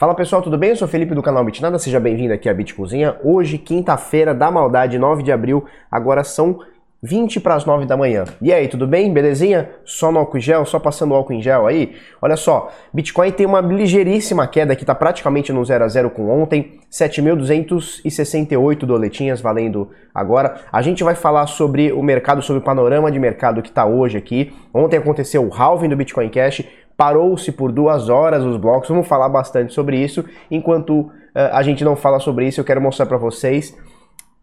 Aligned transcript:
Fala 0.00 0.14
pessoal, 0.14 0.40
tudo 0.40 0.56
bem? 0.56 0.70
Eu 0.70 0.76
sou 0.76 0.88
Felipe 0.88 1.14
do 1.14 1.22
canal 1.22 1.44
Bitnada, 1.44 1.78
seja 1.78 2.00
bem-vindo 2.00 2.32
aqui 2.32 2.48
à 2.48 2.54
Bit 2.54 2.74
Cozinha. 2.74 3.18
Hoje, 3.22 3.58
quinta-feira 3.58 4.34
da 4.34 4.50
maldade, 4.50 4.98
9 4.98 5.22
de 5.22 5.30
abril, 5.30 5.66
agora 5.90 6.24
são 6.24 6.60
20 7.02 7.38
para 7.38 7.54
as 7.54 7.66
9 7.66 7.84
da 7.84 7.98
manhã. 7.98 8.24
E 8.40 8.50
aí, 8.50 8.66
tudo 8.66 8.86
bem? 8.86 9.12
Belezinha? 9.12 9.68
Só 9.84 10.10
no 10.10 10.18
álcool 10.20 10.38
em 10.38 10.40
gel? 10.40 10.64
Só 10.64 10.78
passando 10.78 11.12
álcool 11.12 11.34
em 11.34 11.42
gel 11.42 11.66
aí? 11.66 11.96
Olha 12.22 12.34
só, 12.34 12.72
Bitcoin 12.94 13.30
tem 13.30 13.44
uma 13.44 13.60
ligeiríssima 13.60 14.46
queda 14.46 14.74
que 14.74 14.84
está 14.84 14.94
praticamente 14.94 15.52
no 15.52 15.62
0 15.62 15.84
a 15.84 15.88
0 15.88 16.08
com 16.08 16.30
ontem, 16.30 16.78
7.268 16.90 18.78
doletinhas 18.86 19.42
valendo 19.42 19.90
agora. 20.14 20.62
A 20.72 20.80
gente 20.80 21.04
vai 21.04 21.14
falar 21.14 21.46
sobre 21.46 21.92
o 21.92 22.02
mercado, 22.02 22.40
sobre 22.40 22.62
o 22.62 22.64
panorama 22.64 23.12
de 23.12 23.18
mercado 23.18 23.60
que 23.60 23.68
está 23.68 23.84
hoje 23.84 24.16
aqui. 24.16 24.50
Ontem 24.72 24.96
aconteceu 24.96 25.46
o 25.46 25.54
halving 25.54 25.90
do 25.90 25.96
Bitcoin 25.96 26.30
Cash, 26.30 26.64
parou-se 27.00 27.50
por 27.50 27.72
duas 27.72 28.10
horas 28.10 28.44
os 28.44 28.58
blocos. 28.58 28.90
Vamos 28.90 29.08
falar 29.08 29.30
bastante 29.30 29.72
sobre 29.72 29.96
isso. 29.96 30.22
Enquanto 30.50 31.00
uh, 31.00 31.10
a 31.50 31.62
gente 31.62 31.82
não 31.82 31.96
fala 31.96 32.20
sobre 32.20 32.46
isso, 32.46 32.60
eu 32.60 32.64
quero 32.64 32.78
mostrar 32.78 33.06
para 33.06 33.16
vocês 33.16 33.74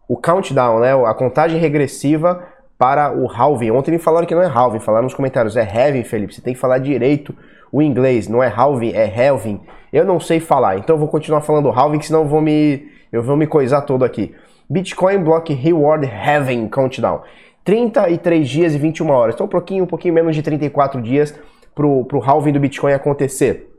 o 0.08 0.16
countdown, 0.16 0.80
né? 0.80 0.92
A 1.06 1.14
contagem 1.14 1.60
regressiva 1.60 2.42
para 2.76 3.16
o 3.16 3.30
halving. 3.30 3.70
Ontem 3.70 3.92
me 3.92 3.98
falaram 4.00 4.26
que 4.26 4.34
não 4.34 4.42
é 4.42 4.48
halving, 4.48 4.80
falaram 4.80 5.04
nos 5.04 5.14
comentários, 5.14 5.56
é 5.56 5.62
halving, 5.62 6.02
Felipe. 6.02 6.34
Você 6.34 6.42
tem 6.42 6.52
que 6.52 6.58
falar 6.58 6.78
direito 6.78 7.32
o 7.70 7.80
inglês, 7.80 8.26
não 8.26 8.42
é 8.42 8.52
halving, 8.52 8.90
é 8.92 9.04
halving. 9.06 9.60
Eu 9.92 10.04
não 10.04 10.18
sei 10.18 10.40
falar, 10.40 10.78
então 10.78 10.98
vou 10.98 11.06
continuar 11.06 11.42
falando 11.42 11.70
halving, 11.70 12.00
senão 12.00 12.22
eu 12.22 12.26
vou 12.26 12.40
me 12.40 12.88
eu 13.12 13.22
vou 13.22 13.36
me 13.36 13.46
coisar 13.46 13.82
todo 13.82 14.04
aqui. 14.04 14.34
Bitcoin 14.68 15.22
Block 15.22 15.54
Reward 15.54 16.10
Halving 16.10 16.66
Countdown. 16.66 17.20
33 17.62 18.48
dias 18.48 18.74
e 18.74 18.78
21 18.78 19.10
horas. 19.10 19.36
Então 19.36 19.46
um 19.46 19.48
pouquinho, 19.48 19.84
um 19.84 19.86
pouquinho 19.86 20.12
menos 20.12 20.34
de 20.34 20.42
34 20.42 21.00
dias 21.00 21.38
pro, 21.78 22.04
pro 22.06 22.18
halving 22.18 22.50
do 22.50 22.58
Bitcoin 22.58 22.92
acontecer. 22.92 23.72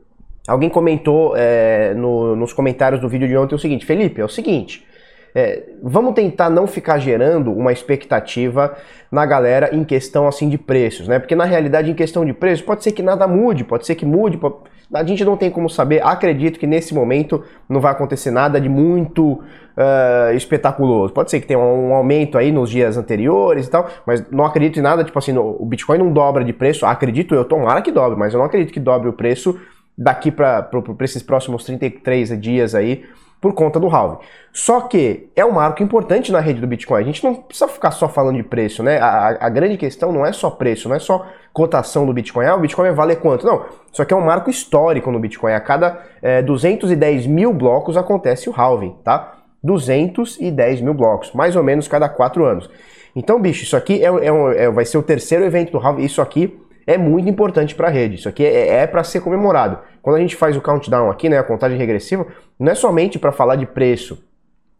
Alguém 0.48 0.70
comentou 0.70 1.36
é, 1.36 1.92
no, 1.92 2.34
nos 2.34 2.50
comentários 2.50 2.98
do 2.98 3.06
vídeo 3.10 3.28
de 3.28 3.36
ontem 3.36 3.54
o 3.54 3.58
seguinte, 3.58 3.84
Felipe, 3.84 4.22
é 4.22 4.24
o 4.24 4.28
seguinte, 4.28 4.86
é, 5.34 5.64
vamos 5.82 6.14
tentar 6.14 6.50
não 6.50 6.66
ficar 6.66 6.98
gerando 6.98 7.52
uma 7.52 7.72
expectativa 7.72 8.76
na 9.10 9.24
galera 9.24 9.74
em 9.74 9.84
questão 9.84 10.26
assim 10.26 10.48
de 10.48 10.58
preços, 10.58 11.08
né? 11.08 11.18
Porque 11.18 11.34
na 11.34 11.44
realidade, 11.44 11.90
em 11.90 11.94
questão 11.94 12.24
de 12.24 12.32
preços, 12.32 12.64
pode 12.64 12.82
ser 12.82 12.92
que 12.92 13.02
nada 13.02 13.26
mude, 13.26 13.64
pode 13.64 13.86
ser 13.86 13.94
que 13.94 14.06
mude, 14.06 14.36
pode... 14.36 14.56
a 14.92 15.04
gente 15.04 15.24
não 15.24 15.36
tem 15.36 15.50
como 15.50 15.68
saber. 15.68 16.04
Acredito 16.04 16.58
que 16.58 16.66
nesse 16.66 16.94
momento 16.94 17.44
não 17.68 17.80
vai 17.80 17.92
acontecer 17.92 18.30
nada 18.30 18.60
de 18.60 18.68
muito 18.68 19.32
uh, 19.32 20.34
espetaculoso. 20.34 21.12
Pode 21.12 21.30
ser 21.30 21.40
que 21.40 21.46
tenha 21.46 21.58
um 21.58 21.94
aumento 21.94 22.38
aí 22.38 22.52
nos 22.52 22.70
dias 22.70 22.96
anteriores 22.96 23.66
e 23.66 23.70
tal, 23.70 23.88
mas 24.06 24.28
não 24.30 24.44
acredito 24.44 24.78
em 24.78 24.82
nada, 24.82 25.04
tipo 25.04 25.18
assim, 25.18 25.36
o 25.36 25.64
Bitcoin 25.64 25.98
não 25.98 26.12
dobra 26.12 26.44
de 26.44 26.52
preço. 26.52 26.86
Acredito 26.86 27.34
eu, 27.34 27.44
tomara 27.44 27.82
que 27.82 27.92
dobre, 27.92 28.18
mas 28.18 28.32
eu 28.32 28.38
não 28.38 28.46
acredito 28.46 28.72
que 28.72 28.80
dobre 28.80 29.08
o 29.08 29.12
preço 29.12 29.58
daqui 29.96 30.30
para 30.30 30.68
esses 31.02 31.22
próximos 31.22 31.64
33 31.64 32.40
dias 32.40 32.74
aí 32.74 33.04
por 33.40 33.54
conta 33.54 33.80
do 33.80 33.88
halving. 33.88 34.18
Só 34.52 34.82
que 34.82 35.30
é 35.34 35.44
um 35.44 35.52
marco 35.52 35.82
importante 35.82 36.30
na 36.30 36.40
rede 36.40 36.60
do 36.60 36.66
Bitcoin. 36.66 37.00
A 37.00 37.04
gente 37.04 37.24
não 37.24 37.34
precisa 37.34 37.68
ficar 37.68 37.90
só 37.90 38.08
falando 38.08 38.36
de 38.36 38.42
preço, 38.42 38.82
né? 38.82 38.98
A, 38.98 39.46
a 39.46 39.48
grande 39.48 39.76
questão 39.76 40.12
não 40.12 40.26
é 40.26 40.32
só 40.32 40.50
preço, 40.50 40.88
não 40.88 40.96
é 40.96 40.98
só 40.98 41.26
cotação 41.52 42.04
do 42.04 42.12
Bitcoin. 42.12 42.46
Ah, 42.46 42.56
o 42.56 42.60
Bitcoin 42.60 42.86
vai 42.86 42.94
valer 42.94 43.16
quanto? 43.16 43.46
Não. 43.46 43.64
Isso 43.90 44.02
aqui 44.02 44.12
é 44.12 44.16
um 44.16 44.24
marco 44.24 44.50
histórico 44.50 45.10
no 45.10 45.18
Bitcoin. 45.18 45.52
A 45.52 45.60
cada 45.60 46.00
é, 46.20 46.42
210 46.42 47.26
mil 47.26 47.54
blocos 47.54 47.96
acontece 47.96 48.50
o 48.50 48.54
halving, 48.54 48.96
tá? 49.02 49.36
210 49.62 50.80
mil 50.80 50.94
blocos, 50.94 51.32
mais 51.32 51.56
ou 51.56 51.62
menos 51.62 51.88
cada 51.88 52.08
quatro 52.08 52.44
anos. 52.44 52.68
Então, 53.14 53.40
bicho, 53.40 53.64
isso 53.64 53.76
aqui 53.76 54.02
é, 54.02 54.06
é, 54.06 54.32
um, 54.32 54.50
é 54.50 54.70
vai 54.70 54.84
ser 54.84 54.98
o 54.98 55.02
terceiro 55.02 55.44
evento 55.44 55.72
do 55.72 55.78
halving. 55.78 56.04
Isso 56.04 56.20
aqui 56.20 56.60
é 56.86 56.98
muito 56.98 57.28
importante 57.28 57.74
para 57.74 57.88
a 57.88 57.90
rede. 57.90 58.16
Isso 58.16 58.28
aqui 58.28 58.44
é, 58.44 58.82
é 58.82 58.86
para 58.86 59.04
ser 59.04 59.20
comemorado. 59.20 59.78
Quando 60.02 60.16
a 60.16 60.20
gente 60.20 60.36
faz 60.36 60.56
o 60.56 60.60
countdown 60.60 61.10
aqui, 61.10 61.28
né, 61.28 61.38
a 61.38 61.42
contagem 61.42 61.78
regressiva, 61.78 62.26
não 62.58 62.72
é 62.72 62.74
somente 62.74 63.18
para 63.18 63.32
falar 63.32 63.56
de 63.56 63.66
preço. 63.66 64.22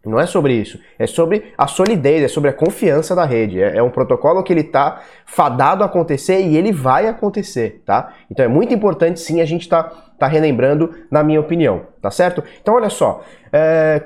Não 0.04 0.19
é 0.19 0.25
sobre 0.25 0.54
isso. 0.54 0.80
É 0.98 1.06
sobre 1.06 1.52
a 1.58 1.66
solidez, 1.66 2.22
é 2.22 2.28
sobre 2.28 2.48
a 2.48 2.52
confiança 2.54 3.14
da 3.14 3.25
rede. 3.25 3.62
É, 3.62 3.76
é 3.76 3.82
um 3.82 3.91
protocolo 3.91 4.42
que 4.42 4.52
ele 4.52 4.62
está 4.62 5.00
fadado 5.26 5.82
a 5.82 5.86
acontecer 5.86 6.41
e 6.41 6.56
ele 6.56 6.72
vai 6.72 7.06
acontecer, 7.06 7.82
tá? 7.84 8.14
Então 8.30 8.44
é 8.44 8.48
muito 8.48 8.72
importante 8.72 9.20
sim 9.20 9.42
a 9.42 9.44
gente 9.44 9.69
tá, 9.69 9.84
tá 10.19 10.26
relembrando, 10.26 10.91
na 11.10 11.22
minha 11.22 11.41
opinião, 11.41 11.82
tá 12.00 12.10
certo? 12.10 12.42
Então 12.62 12.76
olha 12.76 12.88
só, 12.88 13.22
é, 13.52 14.02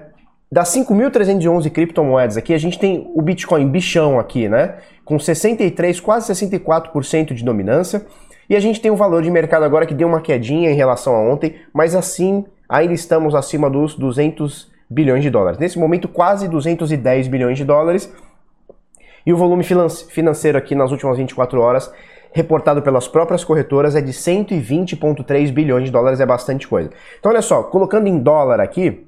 das 0.51 0.69
5.311 0.75 1.71
criptomoedas 1.71 2.37
aqui, 2.37 2.55
a 2.55 2.59
gente 2.59 2.79
tem 2.79 3.11
o 3.15 3.23
Bitcoin 3.23 3.69
bichão 3.69 4.19
aqui, 4.19 4.49
né? 4.49 4.77
Com 5.05 5.19
63, 5.19 6.01
quase 6.01 6.33
64% 6.33 7.35
de 7.35 7.45
dominância. 7.45 8.07
E 8.49 8.57
a 8.57 8.61
gente 8.61 8.81
tem 8.81 8.91
o 8.91 8.97
valor 8.97 9.23
de 9.23 9.31
mercado 9.31 9.65
agora 9.65 9.87
que 9.87 9.95
deu 9.95 10.09
uma 10.09 10.21
quedinha 10.21 10.71
em 10.71 10.75
relação 10.75 11.15
a 11.15 11.21
ontem, 11.21 11.57
mas 11.73 11.95
assim 11.95 12.45
ainda 12.69 12.93
estamos 12.93 13.35
acima 13.35 13.71
dos 13.71 13.95
200 13.95 14.71
bilhões 14.89 15.23
de 15.23 15.31
dólares. 15.31 15.59
Nesse 15.59 15.79
momento, 15.79 16.09
quase 16.09 16.49
210 16.49 17.29
bilhões 17.29 17.57
de 17.57 17.65
dólares. 17.65 18.13
E 19.27 19.33
o 19.33 19.37
volume 19.37 19.65
financeiro 19.65 20.59
aqui 20.59 20.75
nas 20.75 20.91
últimas 20.91 21.17
24 21.17 21.59
horas, 21.61 21.91
reportado 22.33 22.83
pelas 22.83 23.09
próprias 23.09 23.43
corretoras, 23.43 23.97
é 23.97 24.03
de 24.03 24.13
120,3 24.13 25.51
bilhões 25.51 25.85
de 25.85 25.91
dólares, 25.91 26.21
é 26.21 26.27
bastante 26.27 26.69
coisa. 26.69 26.91
Então, 27.19 27.33
olha 27.33 27.41
só, 27.41 27.63
colocando 27.63 28.07
em 28.07 28.19
dólar 28.19 28.61
aqui, 28.61 29.07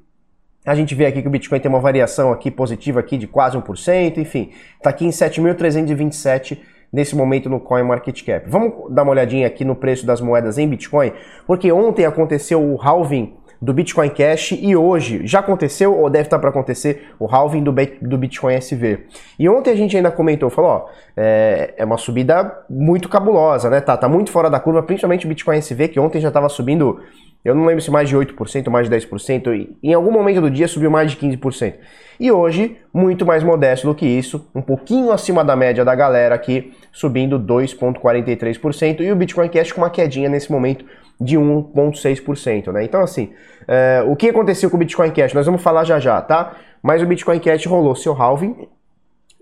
a 0.67 0.75
gente 0.75 0.95
vê 0.95 1.07
aqui 1.07 1.23
que 1.23 1.29
o 1.29 1.31
Bitcoin 1.31 1.61
tem 1.61 1.69
uma 1.69 1.81
variação 1.81 2.33
aqui 2.33 2.51
positiva 2.51 2.99
aqui 2.99 3.17
de 3.17 3.29
quase 3.29 3.57
1%, 3.57 4.19
enfim, 4.19 4.51
está 4.77 4.91
aqui 4.91 5.07
em 5.07 5.11
7.327 5.11 6.59
nesse 6.93 7.15
momento 7.15 7.49
no 7.49 7.61
CoinMarketCap. 7.61 8.49
Vamos 8.49 8.93
dar 8.93 9.05
uma 9.05 9.13
olhadinha 9.13 9.47
aqui 9.47 9.65
no 9.65 9.77
preço 9.77 10.05
das 10.05 10.21
moedas 10.21 10.59
em 10.59 10.69
Bitcoin, 10.69 11.13
porque 11.47 11.71
ontem 11.71 12.05
aconteceu 12.05 12.63
o 12.63 12.81
halving 12.81 13.35
do 13.61 13.73
Bitcoin 13.73 14.11
Cash 14.11 14.53
e 14.53 14.77
hoje 14.77 15.27
já 15.27 15.41
aconteceu 15.41 15.97
ou 15.97 16.11
deve 16.11 16.27
estar 16.27 16.39
para 16.39 16.51
acontecer 16.51 17.15
o 17.19 17.27
halving 17.27 17.63
do, 17.63 17.75
do 18.03 18.19
Bitcoin 18.19 18.55
SV. 18.55 19.07
E 19.39 19.49
ontem 19.49 19.71
a 19.71 19.75
gente 19.75 19.97
ainda 19.97 20.11
comentou, 20.11 20.51
falou, 20.51 20.71
ó, 20.71 20.89
é, 21.17 21.75
é 21.77 21.85
uma 21.85 21.97
subida 21.97 22.65
muito 22.69 23.09
cabulosa, 23.09 23.71
né? 23.71 23.81
Tá, 23.81 23.97
tá 23.97 24.09
muito 24.09 24.31
fora 24.31 24.51
da 24.51 24.61
curva, 24.61 24.83
principalmente 24.83 25.25
o 25.25 25.29
Bitcoin 25.29 25.59
SV, 25.59 25.89
que 25.89 26.01
ontem 26.01 26.21
já 26.21 26.29
estava 26.29 26.49
subindo 26.49 27.01
eu 27.45 27.55
não 27.55 27.65
lembro 27.65 27.83
se 27.83 27.91
mais 27.91 28.09
de 28.09 28.17
8%, 28.17 28.69
mais 28.69 28.89
de 28.89 28.97
10%, 28.97 29.77
em 29.83 29.95
algum 29.95 30.11
momento 30.11 30.41
do 30.41 30.51
dia 30.51 30.67
subiu 30.67 30.91
mais 30.91 31.11
de 31.11 31.17
15%. 31.17 31.75
E 32.19 32.33
hoje, 32.33 32.79
muito 32.93 33.27
mais 33.27 33.43
modesto 33.43 33.87
do 33.87 33.95
que 33.95 34.07
isso, 34.07 34.49
um 34.55 34.63
pouquinho 34.63 35.13
acima 35.13 35.45
da 35.45 35.55
média 35.55 35.85
da 35.85 35.95
galera 35.95 36.35
aqui, 36.35 36.73
subindo 36.91 37.39
2,43%, 37.39 39.01
e 39.01 39.13
o 39.13 39.17
Bitcoin 39.17 39.49
Cash 39.49 39.73
com 39.73 39.83
uma 39.83 39.91
quedinha 39.91 40.29
nesse 40.29 40.51
momento 40.51 40.85
de 41.21 41.37
1,6%, 41.39 42.73
né? 42.73 42.85
Então, 42.85 43.03
assim, 43.03 43.33
é, 43.69 44.03
o 44.07 44.17
que 44.17 44.29
aconteceu 44.29 44.71
com 44.71 44.77
o 44.77 44.79
Bitcoin 44.79 45.11
Cash? 45.11 45.35
Nós 45.35 45.47
vamos 45.47 45.63
falar 45.63 45.85
já 45.85 45.99
já, 45.99 46.21
tá? 46.21 46.57
Mas 46.83 47.03
o 47.03 47.07
Bitcoin 47.07 47.39
Cash 47.39 47.67
rolou 47.67 47.95
seu 47.95 48.15
halving 48.15 48.69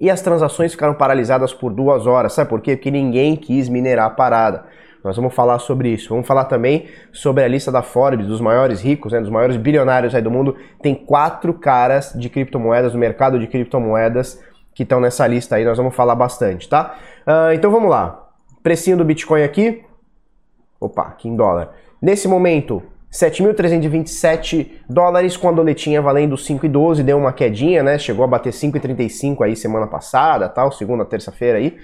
e 0.00 0.10
as 0.10 0.20
transações 0.20 0.72
ficaram 0.72 0.94
paralisadas 0.94 1.52
por 1.52 1.72
duas 1.72 2.06
horas. 2.06 2.32
Sabe 2.32 2.50
por 2.50 2.60
quê? 2.60 2.76
Porque 2.76 2.90
ninguém 2.90 3.36
quis 3.36 3.68
minerar 3.68 4.06
a 4.06 4.10
parada. 4.10 4.64
Nós 5.04 5.16
vamos 5.16 5.34
falar 5.34 5.58
sobre 5.58 5.90
isso. 5.90 6.08
Vamos 6.08 6.26
falar 6.26 6.46
também 6.46 6.86
sobre 7.12 7.44
a 7.44 7.48
lista 7.48 7.70
da 7.70 7.82
Forbes 7.82 8.26
dos 8.26 8.40
maiores 8.40 8.80
ricos, 8.80 9.12
né, 9.12 9.20
dos 9.20 9.28
maiores 9.28 9.58
bilionários 9.58 10.14
aí 10.14 10.22
do 10.22 10.30
mundo. 10.30 10.56
Tem 10.80 10.94
quatro 10.94 11.52
caras 11.52 12.14
de 12.16 12.30
criptomoedas, 12.30 12.92
do 12.92 12.98
mercado 12.98 13.38
de 13.38 13.46
criptomoedas, 13.46 14.42
que 14.74 14.82
estão 14.82 15.00
nessa 15.00 15.26
lista 15.26 15.56
aí. 15.56 15.64
Nós 15.64 15.76
vamos 15.76 15.94
falar 15.94 16.14
bastante, 16.14 16.66
tá? 16.66 16.96
Uh, 17.26 17.52
então 17.52 17.70
vamos 17.70 17.90
lá. 17.90 18.30
Precinho 18.62 18.96
do 18.96 19.04
Bitcoin 19.04 19.42
aqui. 19.42 19.84
Opa, 20.80 21.02
aqui 21.02 21.28
em 21.28 21.36
dólar. 21.36 21.74
Nesse 22.00 22.26
momento, 22.26 22.82
7.327 23.12 24.68
dólares 24.88 25.36
com 25.36 25.48
a 25.48 25.52
doletinha 25.52 26.02
valendo 26.02 26.34
5,12, 26.34 27.02
deu 27.02 27.16
uma 27.16 27.32
quedinha, 27.32 27.82
né? 27.82 27.98
Chegou 27.98 28.24
a 28.24 28.26
bater 28.26 28.52
5,35 28.52 29.44
aí 29.44 29.54
semana 29.54 29.86
passada, 29.86 30.48
tal, 30.48 30.72
segunda, 30.72 31.04
terça-feira 31.04 31.58
aí. 31.58 31.76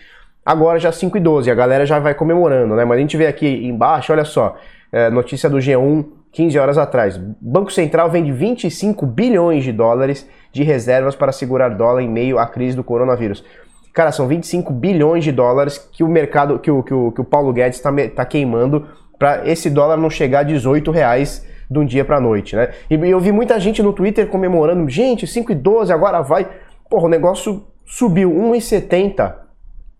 Agora 0.50 0.80
já 0.80 0.90
5 0.90 1.16
e 1.16 1.20
12, 1.20 1.48
a 1.48 1.54
galera 1.54 1.86
já 1.86 2.00
vai 2.00 2.12
comemorando, 2.12 2.74
né? 2.74 2.84
Mas 2.84 2.98
a 2.98 3.00
gente 3.00 3.16
vê 3.16 3.28
aqui 3.28 3.46
embaixo, 3.68 4.12
olha 4.12 4.24
só, 4.24 4.56
é, 4.90 5.08
notícia 5.08 5.48
do 5.48 5.58
G1, 5.58 6.04
15 6.32 6.58
horas 6.58 6.76
atrás. 6.76 7.16
Banco 7.40 7.72
Central 7.72 8.10
vende 8.10 8.32
25 8.32 9.06
bilhões 9.06 9.62
de 9.62 9.70
dólares 9.70 10.28
de 10.52 10.64
reservas 10.64 11.14
para 11.14 11.30
segurar 11.30 11.68
dólar 11.68 12.02
em 12.02 12.08
meio 12.08 12.36
à 12.36 12.48
crise 12.48 12.74
do 12.74 12.82
coronavírus. 12.82 13.44
Cara, 13.94 14.10
são 14.10 14.26
25 14.26 14.72
bilhões 14.72 15.22
de 15.22 15.30
dólares 15.30 15.78
que 15.78 16.02
o 16.02 16.08
mercado, 16.08 16.58
que 16.58 16.68
o, 16.68 16.82
que 16.82 16.92
o, 16.92 17.12
que 17.12 17.20
o 17.20 17.24
Paulo 17.24 17.52
Guedes 17.52 17.78
está 17.78 17.92
tá 18.08 18.24
queimando 18.24 18.88
para 19.16 19.48
esse 19.48 19.70
dólar 19.70 19.98
não 19.98 20.10
chegar 20.10 20.40
a 20.40 20.42
18 20.42 20.90
reais 20.90 21.46
de 21.70 21.78
um 21.78 21.84
dia 21.84 22.04
para 22.04 22.20
noite, 22.20 22.56
né? 22.56 22.70
E 22.90 22.94
eu 22.96 23.20
vi 23.20 23.30
muita 23.30 23.60
gente 23.60 23.80
no 23.84 23.92
Twitter 23.92 24.26
comemorando, 24.26 24.88
gente, 24.88 25.28
5 25.28 25.52
e 25.52 25.54
12, 25.54 25.92
agora 25.92 26.20
vai. 26.22 26.48
Porra, 26.90 27.04
o 27.04 27.08
negócio 27.08 27.62
subiu 27.86 28.32
1,70 28.32 29.48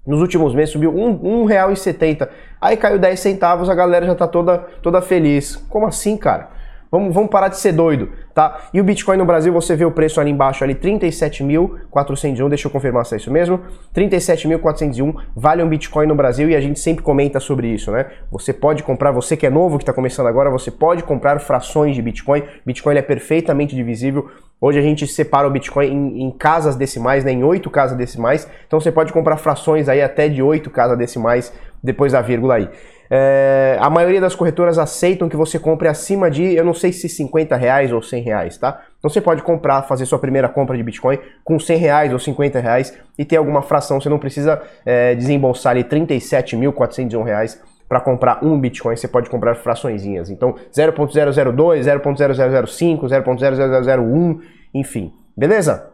nos 0.06 0.20
últimos 0.20 0.54
meses 0.54 0.70
subiu 0.70 0.90
um, 0.94 1.18
um 1.22 1.44
real 1.44 1.72
e 1.72 1.76
setenta. 1.76 2.30
Aí 2.60 2.76
caiu 2.76 2.98
10 2.98 3.18
centavos, 3.18 3.68
a 3.68 3.74
galera 3.74 4.06
já 4.06 4.14
tá 4.14 4.26
toda, 4.26 4.58
toda 4.82 5.00
feliz. 5.00 5.56
Como 5.68 5.86
assim, 5.86 6.16
cara? 6.16 6.60
Vamos, 6.90 7.14
vamos 7.14 7.30
parar 7.30 7.46
de 7.46 7.56
ser 7.56 7.70
doido, 7.70 8.08
tá? 8.34 8.62
E 8.74 8.80
o 8.80 8.84
Bitcoin 8.84 9.16
no 9.16 9.24
Brasil, 9.24 9.52
você 9.52 9.76
vê 9.76 9.84
o 9.84 9.92
preço 9.92 10.20
ali 10.20 10.28
embaixo, 10.28 10.64
ali 10.64 10.74
37.401, 10.74 12.48
deixa 12.48 12.66
eu 12.66 12.70
confirmar 12.72 13.06
se 13.06 13.14
é 13.14 13.16
isso 13.16 13.30
mesmo. 13.30 13.60
37.401 13.94 15.14
vale 15.36 15.62
um 15.62 15.68
Bitcoin 15.68 16.08
no 16.08 16.16
Brasil 16.16 16.50
e 16.50 16.56
a 16.56 16.60
gente 16.60 16.80
sempre 16.80 17.04
comenta 17.04 17.38
sobre 17.38 17.68
isso, 17.68 17.92
né? 17.92 18.06
Você 18.32 18.52
pode 18.52 18.82
comprar, 18.82 19.12
você 19.12 19.36
que 19.36 19.46
é 19.46 19.50
novo, 19.50 19.78
que 19.78 19.84
está 19.84 19.92
começando 19.92 20.26
agora, 20.26 20.50
você 20.50 20.72
pode 20.72 21.04
comprar 21.04 21.38
frações 21.38 21.94
de 21.94 22.02
Bitcoin. 22.02 22.42
Bitcoin 22.66 22.96
é 22.96 23.02
perfeitamente 23.02 23.76
divisível. 23.76 24.28
Hoje 24.60 24.78
a 24.78 24.82
gente 24.82 25.06
separa 25.06 25.48
o 25.48 25.50
Bitcoin 25.50 25.86
em, 25.86 26.22
em 26.22 26.30
casas 26.30 26.76
decimais, 26.76 27.24
né, 27.24 27.32
em 27.32 27.42
oito 27.42 27.70
casas 27.70 27.96
decimais. 27.96 28.46
Então 28.66 28.78
você 28.78 28.92
pode 28.92 29.12
comprar 29.12 29.38
frações 29.38 29.88
aí 29.88 30.02
até 30.02 30.28
de 30.28 30.42
oito 30.42 30.68
casas 30.68 30.98
decimais 30.98 31.52
depois 31.82 32.12
da 32.12 32.20
vírgula 32.20 32.56
aí. 32.56 32.68
É, 33.12 33.76
a 33.80 33.90
maioria 33.90 34.20
das 34.20 34.36
corretoras 34.36 34.78
aceitam 34.78 35.28
que 35.28 35.36
você 35.36 35.58
compre 35.58 35.88
acima 35.88 36.30
de, 36.30 36.54
eu 36.54 36.64
não 36.64 36.74
sei 36.74 36.92
se 36.92 37.08
50 37.08 37.56
reais 37.56 37.90
ou 37.90 38.00
100 38.00 38.22
reais, 38.22 38.56
tá? 38.56 38.82
Então 38.98 39.10
você 39.10 39.20
pode 39.20 39.42
comprar, 39.42 39.82
fazer 39.82 40.06
sua 40.06 40.18
primeira 40.18 40.48
compra 40.48 40.76
de 40.76 40.82
Bitcoin 40.82 41.18
com 41.42 41.58
100 41.58 41.76
reais 41.78 42.12
ou 42.12 42.20
50 42.20 42.60
reais 42.60 42.96
e 43.18 43.24
ter 43.24 43.36
alguma 43.36 43.62
fração. 43.62 44.00
Você 44.00 44.08
não 44.08 44.18
precisa 44.18 44.62
é, 44.86 45.16
desembolsar 45.16 45.72
ali 45.72 45.82
37.401 45.82 47.24
reais 47.24 47.60
para 47.90 48.00
comprar 48.00 48.42
um 48.42 48.58
Bitcoin, 48.58 48.96
você 48.96 49.08
pode 49.08 49.28
comprar 49.28 49.56
fraçõezinhas. 49.56 50.30
Então 50.30 50.54
0.002, 50.72 51.80
0.0005, 51.80 53.00
0.0001, 53.00 54.40
enfim. 54.72 55.12
Beleza? 55.36 55.90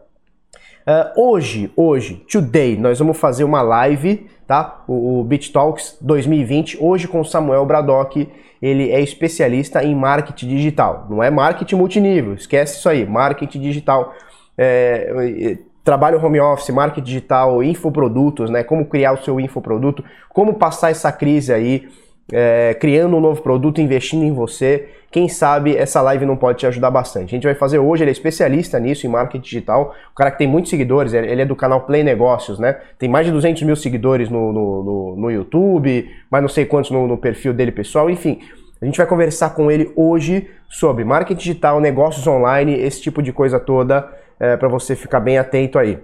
Uh, 0.87 1.21
hoje, 1.21 1.69
hoje, 1.75 2.23
today, 2.31 2.77
nós 2.77 2.99
vamos 2.99 3.17
fazer 3.17 3.43
uma 3.43 3.61
live 3.61 4.29
tá? 4.47 4.83
O, 4.87 5.19
o 5.19 5.23
Beat 5.25 5.51
Talks 5.51 5.97
2020, 5.99 6.77
hoje 6.79 7.07
com 7.07 7.23
Samuel 7.23 7.65
Bradock, 7.65 8.27
ele 8.61 8.89
é 8.89 9.01
especialista 9.01 9.83
em 9.83 9.93
marketing 9.93 10.47
digital. 10.47 11.05
Não 11.09 11.21
é 11.21 11.29
marketing 11.29 11.75
multinível, 11.75 12.33
esquece 12.33 12.77
isso 12.77 12.87
aí, 12.87 13.05
marketing 13.05 13.59
digital. 13.59 14.15
É, 14.57 15.57
trabalho 15.87 16.21
home 16.21 16.37
office, 16.37 16.69
marketing 16.69 17.05
digital, 17.05 17.63
infoprodutos, 17.63 18.49
né? 18.49 18.61
Como 18.61 18.85
criar 18.85 19.13
o 19.13 19.23
seu 19.23 19.39
infoproduto, 19.39 20.03
como 20.27 20.55
passar 20.55 20.91
essa 20.91 21.13
crise 21.13 21.53
aí, 21.53 21.87
é, 22.29 22.73
criando 22.73 23.15
um 23.15 23.21
novo 23.21 23.41
produto, 23.41 23.79
investindo 23.79 24.25
em 24.25 24.33
você. 24.33 24.89
Quem 25.09 25.29
sabe 25.29 25.77
essa 25.77 26.01
live 26.01 26.25
não 26.25 26.35
pode 26.35 26.59
te 26.59 26.67
ajudar 26.67 26.91
bastante. 26.91 27.27
A 27.27 27.37
gente 27.37 27.45
vai 27.45 27.55
fazer 27.55 27.79
hoje, 27.79 28.03
ele 28.03 28.11
é 28.11 28.11
especialista 28.11 28.77
nisso, 28.77 29.07
em 29.07 29.09
marketing 29.09 29.41
digital, 29.41 29.95
o 30.11 30.13
cara 30.13 30.29
que 30.29 30.37
tem 30.37 30.45
muitos 30.45 30.69
seguidores, 30.69 31.13
ele 31.13 31.41
é 31.41 31.45
do 31.45 31.55
canal 31.55 31.85
Play 31.85 32.03
Negócios, 32.03 32.59
né? 32.59 32.75
Tem 32.99 33.07
mais 33.07 33.25
de 33.25 33.31
200 33.31 33.63
mil 33.63 33.77
seguidores 33.77 34.29
no, 34.29 34.51
no, 34.51 34.83
no, 34.83 35.15
no 35.15 35.31
YouTube, 35.31 36.05
mas 36.29 36.41
não 36.41 36.49
sei 36.49 36.65
quantos 36.65 36.91
no, 36.91 37.07
no 37.07 37.17
perfil 37.17 37.53
dele 37.53 37.71
pessoal, 37.71 38.09
enfim. 38.09 38.41
A 38.81 38.85
gente 38.85 38.97
vai 38.97 39.07
conversar 39.07 39.51
com 39.51 39.71
ele 39.71 39.89
hoje 39.95 40.49
sobre 40.67 41.05
marketing 41.05 41.39
digital, 41.39 41.79
negócios 41.79 42.27
online, 42.27 42.73
esse 42.73 43.01
tipo 43.01 43.23
de 43.23 43.31
coisa 43.31 43.57
toda, 43.57 44.05
é, 44.39 44.55
para 44.57 44.67
você 44.67 44.95
ficar 44.95 45.19
bem 45.19 45.37
atento 45.37 45.79
aí. 45.79 45.99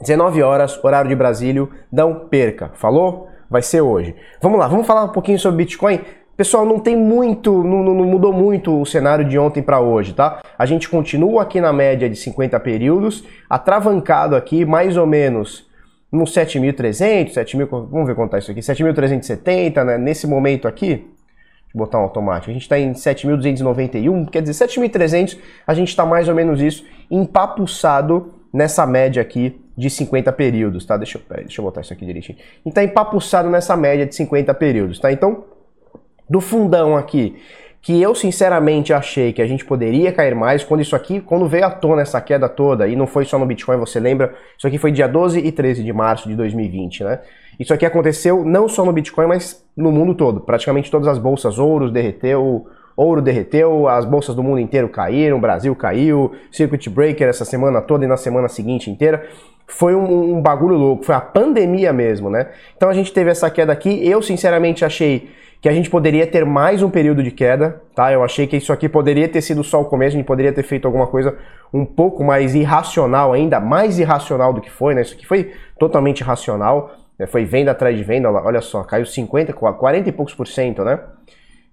19 0.00 0.42
horas, 0.42 0.82
horário 0.84 1.08
de 1.08 1.16
Brasília, 1.16 1.66
não 1.90 2.28
perca. 2.28 2.70
Falou? 2.74 3.28
Vai 3.48 3.62
ser 3.62 3.80
hoje. 3.80 4.14
Vamos 4.40 4.58
lá, 4.58 4.66
vamos 4.66 4.86
falar 4.86 5.04
um 5.04 5.08
pouquinho 5.08 5.38
sobre 5.38 5.58
Bitcoin. 5.64 6.00
Pessoal, 6.36 6.66
não 6.66 6.80
tem 6.80 6.96
muito, 6.96 7.62
não, 7.62 7.84
não 7.84 8.04
mudou 8.04 8.32
muito 8.32 8.80
o 8.80 8.84
cenário 8.84 9.24
de 9.24 9.38
ontem 9.38 9.62
para 9.62 9.78
hoje, 9.78 10.12
tá? 10.12 10.42
A 10.58 10.66
gente 10.66 10.88
continua 10.88 11.42
aqui 11.42 11.60
na 11.60 11.72
média 11.72 12.10
de 12.10 12.16
50 12.16 12.58
períodos, 12.58 13.24
atravancado 13.48 14.34
aqui 14.34 14.64
mais 14.64 14.96
ou 14.96 15.06
menos 15.06 15.70
nos 16.10 16.34
7.300, 16.34 17.34
7.000, 17.34 17.68
vamos 17.88 18.06
ver 18.06 18.16
quanto 18.16 18.34
é 18.34 18.40
isso 18.40 18.50
aqui, 18.50 18.60
7.370, 18.60 19.84
né? 19.84 19.98
Nesse 19.98 20.26
momento 20.26 20.66
aqui, 20.66 21.08
botar 21.74 21.98
um 21.98 22.02
automático, 22.02 22.50
a 22.50 22.54
gente 22.54 22.62
está 22.62 22.78
em 22.78 22.92
7.291, 22.92 24.30
quer 24.30 24.42
dizer, 24.42 24.66
7.300, 24.66 25.36
a 25.66 25.74
gente 25.74 25.88
está 25.88 26.06
mais 26.06 26.28
ou 26.28 26.34
menos 26.34 26.60
isso, 26.60 26.84
empapuçado 27.10 28.32
nessa 28.52 28.86
média 28.86 29.20
aqui 29.20 29.60
de 29.76 29.90
50 29.90 30.32
períodos, 30.32 30.86
tá? 30.86 30.96
Deixa 30.96 31.18
eu, 31.18 31.22
peraí, 31.22 31.44
deixa 31.44 31.60
eu 31.60 31.64
botar 31.64 31.80
isso 31.80 31.92
aqui 31.92 32.06
direitinho. 32.06 32.38
E 32.64 32.70
tá 32.70 32.84
empapuçado 32.84 33.50
nessa 33.50 33.76
média 33.76 34.06
de 34.06 34.14
50 34.14 34.54
períodos, 34.54 35.00
tá? 35.00 35.10
Então, 35.10 35.44
do 36.30 36.40
fundão 36.40 36.96
aqui, 36.96 37.36
que 37.84 38.00
eu 38.00 38.14
sinceramente 38.14 38.94
achei 38.94 39.30
que 39.30 39.42
a 39.42 39.46
gente 39.46 39.62
poderia 39.62 40.10
cair 40.10 40.34
mais, 40.34 40.64
quando 40.64 40.80
isso 40.80 40.96
aqui, 40.96 41.20
quando 41.20 41.46
veio 41.46 41.66
à 41.66 41.70
tona 41.70 42.00
essa 42.00 42.18
queda 42.18 42.48
toda, 42.48 42.88
e 42.88 42.96
não 42.96 43.06
foi 43.06 43.26
só 43.26 43.38
no 43.38 43.44
Bitcoin, 43.44 43.76
você 43.76 44.00
lembra? 44.00 44.32
Isso 44.56 44.66
aqui 44.66 44.78
foi 44.78 44.90
dia 44.90 45.06
12 45.06 45.38
e 45.38 45.52
13 45.52 45.84
de 45.84 45.92
março 45.92 46.26
de 46.26 46.34
2020, 46.34 47.04
né? 47.04 47.20
Isso 47.60 47.74
aqui 47.74 47.84
aconteceu 47.84 48.42
não 48.42 48.70
só 48.70 48.86
no 48.86 48.92
Bitcoin, 48.92 49.26
mas 49.26 49.62
no 49.76 49.92
mundo 49.92 50.14
todo. 50.14 50.40
Praticamente 50.40 50.90
todas 50.90 51.06
as 51.06 51.18
bolsas 51.18 51.58
ouros 51.58 51.92
derreteu, 51.92 52.66
ouro 52.96 53.20
derreteu, 53.20 53.86
as 53.86 54.06
bolsas 54.06 54.34
do 54.34 54.42
mundo 54.42 54.60
inteiro 54.60 54.88
caíram, 54.88 55.36
o 55.36 55.40
Brasil 55.40 55.76
caiu, 55.76 56.32
circuit 56.50 56.88
breaker 56.88 57.28
essa 57.28 57.44
semana 57.44 57.82
toda 57.82 58.06
e 58.06 58.08
na 58.08 58.16
semana 58.16 58.48
seguinte 58.48 58.90
inteira. 58.90 59.28
Foi 59.66 59.94
um, 59.94 60.36
um 60.36 60.40
bagulho 60.40 60.76
louco, 60.76 61.04
foi 61.04 61.14
a 61.14 61.20
pandemia 61.20 61.92
mesmo, 61.92 62.30
né? 62.30 62.48
Então 62.74 62.88
a 62.88 62.94
gente 62.94 63.12
teve 63.12 63.30
essa 63.30 63.50
queda 63.50 63.74
aqui. 63.74 64.00
Eu 64.08 64.22
sinceramente 64.22 64.86
achei 64.86 65.28
que 65.64 65.68
a 65.70 65.72
gente 65.72 65.88
poderia 65.88 66.26
ter 66.26 66.44
mais 66.44 66.82
um 66.82 66.90
período 66.90 67.22
de 67.22 67.30
queda, 67.30 67.80
tá? 67.94 68.12
Eu 68.12 68.22
achei 68.22 68.46
que 68.46 68.54
isso 68.54 68.70
aqui 68.70 68.86
poderia 68.86 69.26
ter 69.26 69.40
sido 69.40 69.64
só 69.64 69.80
o 69.80 69.86
começo, 69.86 70.14
a 70.14 70.18
gente 70.18 70.26
poderia 70.26 70.52
ter 70.52 70.62
feito 70.62 70.84
alguma 70.84 71.06
coisa 71.06 71.38
um 71.72 71.86
pouco 71.86 72.22
mais 72.22 72.54
irracional, 72.54 73.32
ainda 73.32 73.58
mais 73.60 73.98
irracional 73.98 74.52
do 74.52 74.60
que 74.60 74.70
foi, 74.70 74.94
né? 74.94 75.00
Isso 75.00 75.14
aqui 75.14 75.26
foi 75.26 75.54
totalmente 75.78 76.20
irracional, 76.20 76.94
né? 77.18 77.26
foi 77.26 77.46
venda 77.46 77.70
atrás 77.70 77.96
de 77.96 78.04
venda, 78.04 78.30
olha 78.30 78.60
só, 78.60 78.84
caiu 78.84 79.06
50, 79.06 79.54
40 79.54 80.06
e 80.06 80.12
poucos 80.12 80.34
por 80.34 80.46
cento, 80.46 80.84
né? 80.84 81.00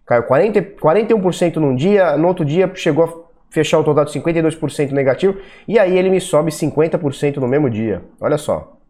Caiu 0.06 0.24
40, 0.24 0.62
41% 0.82 1.58
num 1.58 1.76
dia, 1.76 2.16
no 2.16 2.30
outro 2.30 2.46
dia 2.46 2.72
chegou 2.74 3.04
a 3.04 3.10
fechar 3.50 3.78
o 3.78 3.84
total 3.84 4.06
de 4.06 4.14
52% 4.14 4.92
negativo, 4.92 5.36
e 5.68 5.78
aí 5.78 5.98
ele 5.98 6.10
me 6.10 6.22
sobe 6.22 6.50
50% 6.50 7.40
no 7.40 7.48
mesmo 7.50 7.70
dia. 7.70 8.02
Olha 8.22 8.38
só. 8.38 8.81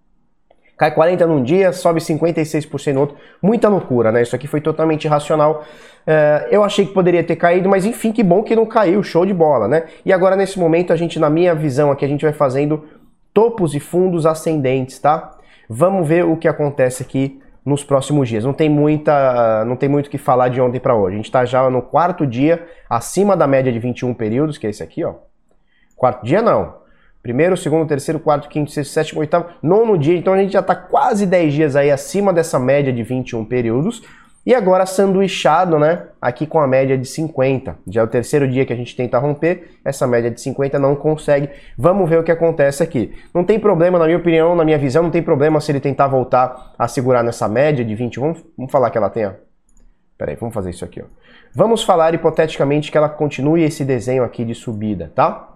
Cai 0.81 0.89
40 0.89 1.28
num 1.28 1.44
dia, 1.44 1.72
sobe 1.72 2.00
56% 2.00 2.94
no 2.94 3.01
outro. 3.01 3.16
Muita 3.39 3.69
loucura, 3.69 4.12
né? 4.12 4.24
Isso 4.24 4.36
aqui 4.36 4.48
foi 4.48 4.60
totalmente 4.60 5.06
irracional. 5.06 5.63
É, 6.07 6.48
eu 6.50 6.63
achei 6.63 6.88
que 6.88 6.92
poderia 6.92 7.24
ter 7.24 7.36
caído, 7.36 7.69
mas 7.69 7.86
enfim, 7.86 8.12
que 8.12 8.24
bom 8.24 8.42
que 8.42 8.56
não 8.56 8.66
caiu. 8.66 9.04
Show 9.04 9.24
de 9.24 9.31
bola, 9.31 9.68
né? 9.68 9.83
E 10.04 10.12
agora, 10.12 10.36
nesse 10.36 10.57
momento, 10.57 10.92
a 10.92 10.95
gente, 10.95 11.19
na 11.19 11.30
minha 11.30 11.54
visão 11.54 11.92
aqui, 11.92 12.04
a 12.04 12.07
gente 12.07 12.24
vai 12.24 12.33
fazendo 12.33 12.83
topos 13.31 13.75
e 13.75 13.80
fundos 13.80 14.25
ascendentes, 14.25 14.98
tá? 14.98 15.38
Vamos 15.69 16.07
ver 16.07 16.25
o 16.25 16.36
que 16.36 16.48
acontece 16.48 17.04
aqui 17.04 17.39
nos 17.63 17.84
próximos 17.84 18.27
dias. 18.27 18.44
Não 18.44 18.51
tem 18.51 18.68
muita, 18.68 19.63
não 19.66 19.75
tem 19.75 19.88
muito 19.88 20.07
o 20.07 20.10
que 20.10 20.18
falar 20.18 20.48
de 20.50 20.60
ontem 20.60 20.80
para 20.80 20.95
hoje. 20.95 21.13
A 21.13 21.18
gente 21.18 21.25
está 21.25 21.45
já 21.45 21.69
no 21.69 21.84
quarto 21.84 22.25
dia 22.25 22.66
acima 22.89 23.38
da 23.38 23.45
média 23.45 23.72
de 23.72 23.77
21 23.77 24.16
períodos, 24.16 24.57
que 24.57 24.66
é 24.66 24.72
esse 24.72 24.81
aqui, 24.81 25.04
ó. 25.04 25.13
Quarto 25.95 26.25
dia 26.25 26.42
não. 26.42 26.81
Primeiro, 27.21 27.56
segundo, 27.56 27.88
terceiro, 27.88 28.19
quarto, 28.19 28.50
quinto, 28.50 28.71
sexto, 28.71 28.91
sétimo, 28.91 29.19
oitavo, 29.19 29.45
nono 29.62 29.97
dia. 29.97 30.18
Então 30.18 30.33
a 30.33 30.38
gente 30.38 30.53
já 30.53 30.59
está 30.59 30.75
quase 30.75 31.25
10 31.25 31.53
dias 31.53 31.75
aí 31.75 31.91
acima 31.91 32.33
dessa 32.33 32.59
média 32.59 32.91
de 32.91 33.03
21 33.03 33.45
períodos. 33.45 34.01
E 34.43 34.55
agora 34.55 34.88
sanduichado, 34.88 35.77
né? 35.77 36.07
Aqui 36.19 36.48
com 36.48 36.60
a 36.60 36.65
média 36.65 36.98
de 36.98 37.05
50. 37.05 37.77
Já 37.88 38.01
é 38.01 38.03
o 38.03 38.07
terceiro 38.07 38.48
dia 38.48 38.65
que 38.65 38.74
a 38.74 38.75
gente 38.75 38.96
tenta 38.96 39.19
romper, 39.19 39.77
essa 39.86 40.07
média 40.07 40.31
de 40.31 40.41
50 40.41 40.79
não 40.79 40.96
consegue. 40.96 41.48
Vamos 41.77 42.10
ver 42.10 42.17
o 42.17 42.24
que 42.24 42.31
acontece 42.31 42.81
aqui. 42.81 43.13
Não 43.36 43.43
tem 43.43 43.60
problema, 43.60 44.00
na 44.00 44.05
minha 44.05 44.17
opinião, 44.17 44.55
na 44.55 44.65
minha 44.65 44.79
visão, 44.79 45.03
não 45.03 45.12
tem 45.12 45.22
problema 45.22 45.62
se 45.62 45.72
ele 45.72 45.79
tentar 45.79 46.07
voltar 46.07 46.74
a 46.77 46.88
segurar 46.88 47.24
nessa 47.24 47.48
média 47.48 47.86
de 47.86 47.93
21. 47.93 48.22
Vamos, 48.24 48.43
vamos 48.57 48.72
falar 48.72 48.89
que 48.89 48.98
ela 48.98 49.12
tenha. 49.12 49.38
Peraí, 50.17 50.36
vamos 50.36 50.55
fazer 50.55 50.72
isso 50.72 50.84
aqui, 50.84 51.01
ó. 51.01 51.05
Vamos 51.53 51.84
falar 51.84 52.13
hipoteticamente 52.15 52.91
que 52.91 52.98
ela 52.98 53.10
continue 53.10 53.63
esse 53.63 53.86
desenho 53.86 54.24
aqui 54.24 54.43
de 54.43 54.55
subida, 54.55 55.12
tá? 55.13 55.50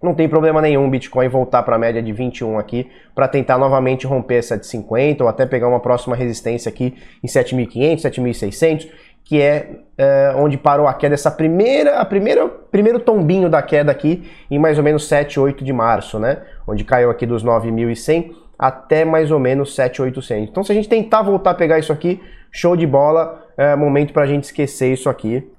Não 0.00 0.14
tem 0.14 0.28
problema 0.28 0.62
nenhum 0.62 0.88
Bitcoin 0.88 1.28
voltar 1.28 1.62
para 1.64 1.74
a 1.74 1.78
média 1.78 2.00
de 2.00 2.12
21 2.12 2.56
aqui 2.56 2.88
para 3.14 3.26
tentar 3.26 3.58
novamente 3.58 4.06
romper 4.06 4.36
essa 4.36 4.56
de 4.56 4.64
50 4.66 5.24
ou 5.24 5.28
até 5.28 5.44
pegar 5.44 5.66
uma 5.66 5.80
próxima 5.80 6.14
resistência 6.14 6.68
aqui 6.68 6.96
em 7.22 7.26
7.500, 7.26 8.02
7.600, 8.02 8.88
que 9.24 9.42
é, 9.42 9.80
é, 9.98 10.32
onde 10.36 10.56
parou 10.56 10.86
a 10.86 10.94
queda 10.94 11.14
essa 11.14 11.30
primeira, 11.30 11.98
a 11.98 12.04
primeira, 12.04 12.48
primeiro 12.48 13.00
tombinho 13.00 13.50
da 13.50 13.60
queda 13.60 13.90
aqui 13.90 14.30
em 14.48 14.58
mais 14.58 14.78
ou 14.78 14.84
menos 14.84 15.08
7, 15.08 15.40
8 15.40 15.64
de 15.64 15.72
março, 15.72 16.18
né? 16.18 16.42
Onde 16.66 16.84
caiu 16.84 17.10
aqui 17.10 17.26
dos 17.26 17.44
9.100 17.44 18.32
até 18.56 19.04
mais 19.04 19.32
ou 19.32 19.40
menos 19.40 19.76
7.800. 19.76 20.48
Então 20.48 20.62
se 20.62 20.70
a 20.70 20.74
gente 20.74 20.88
tentar 20.88 21.22
voltar 21.22 21.50
a 21.50 21.54
pegar 21.54 21.78
isso 21.78 21.92
aqui, 21.92 22.22
show 22.52 22.76
de 22.76 22.86
bola, 22.86 23.44
é 23.56 23.74
momento 23.74 24.12
para 24.12 24.22
a 24.22 24.26
gente 24.26 24.44
esquecer 24.44 24.92
isso 24.92 25.08
aqui. 25.08 25.50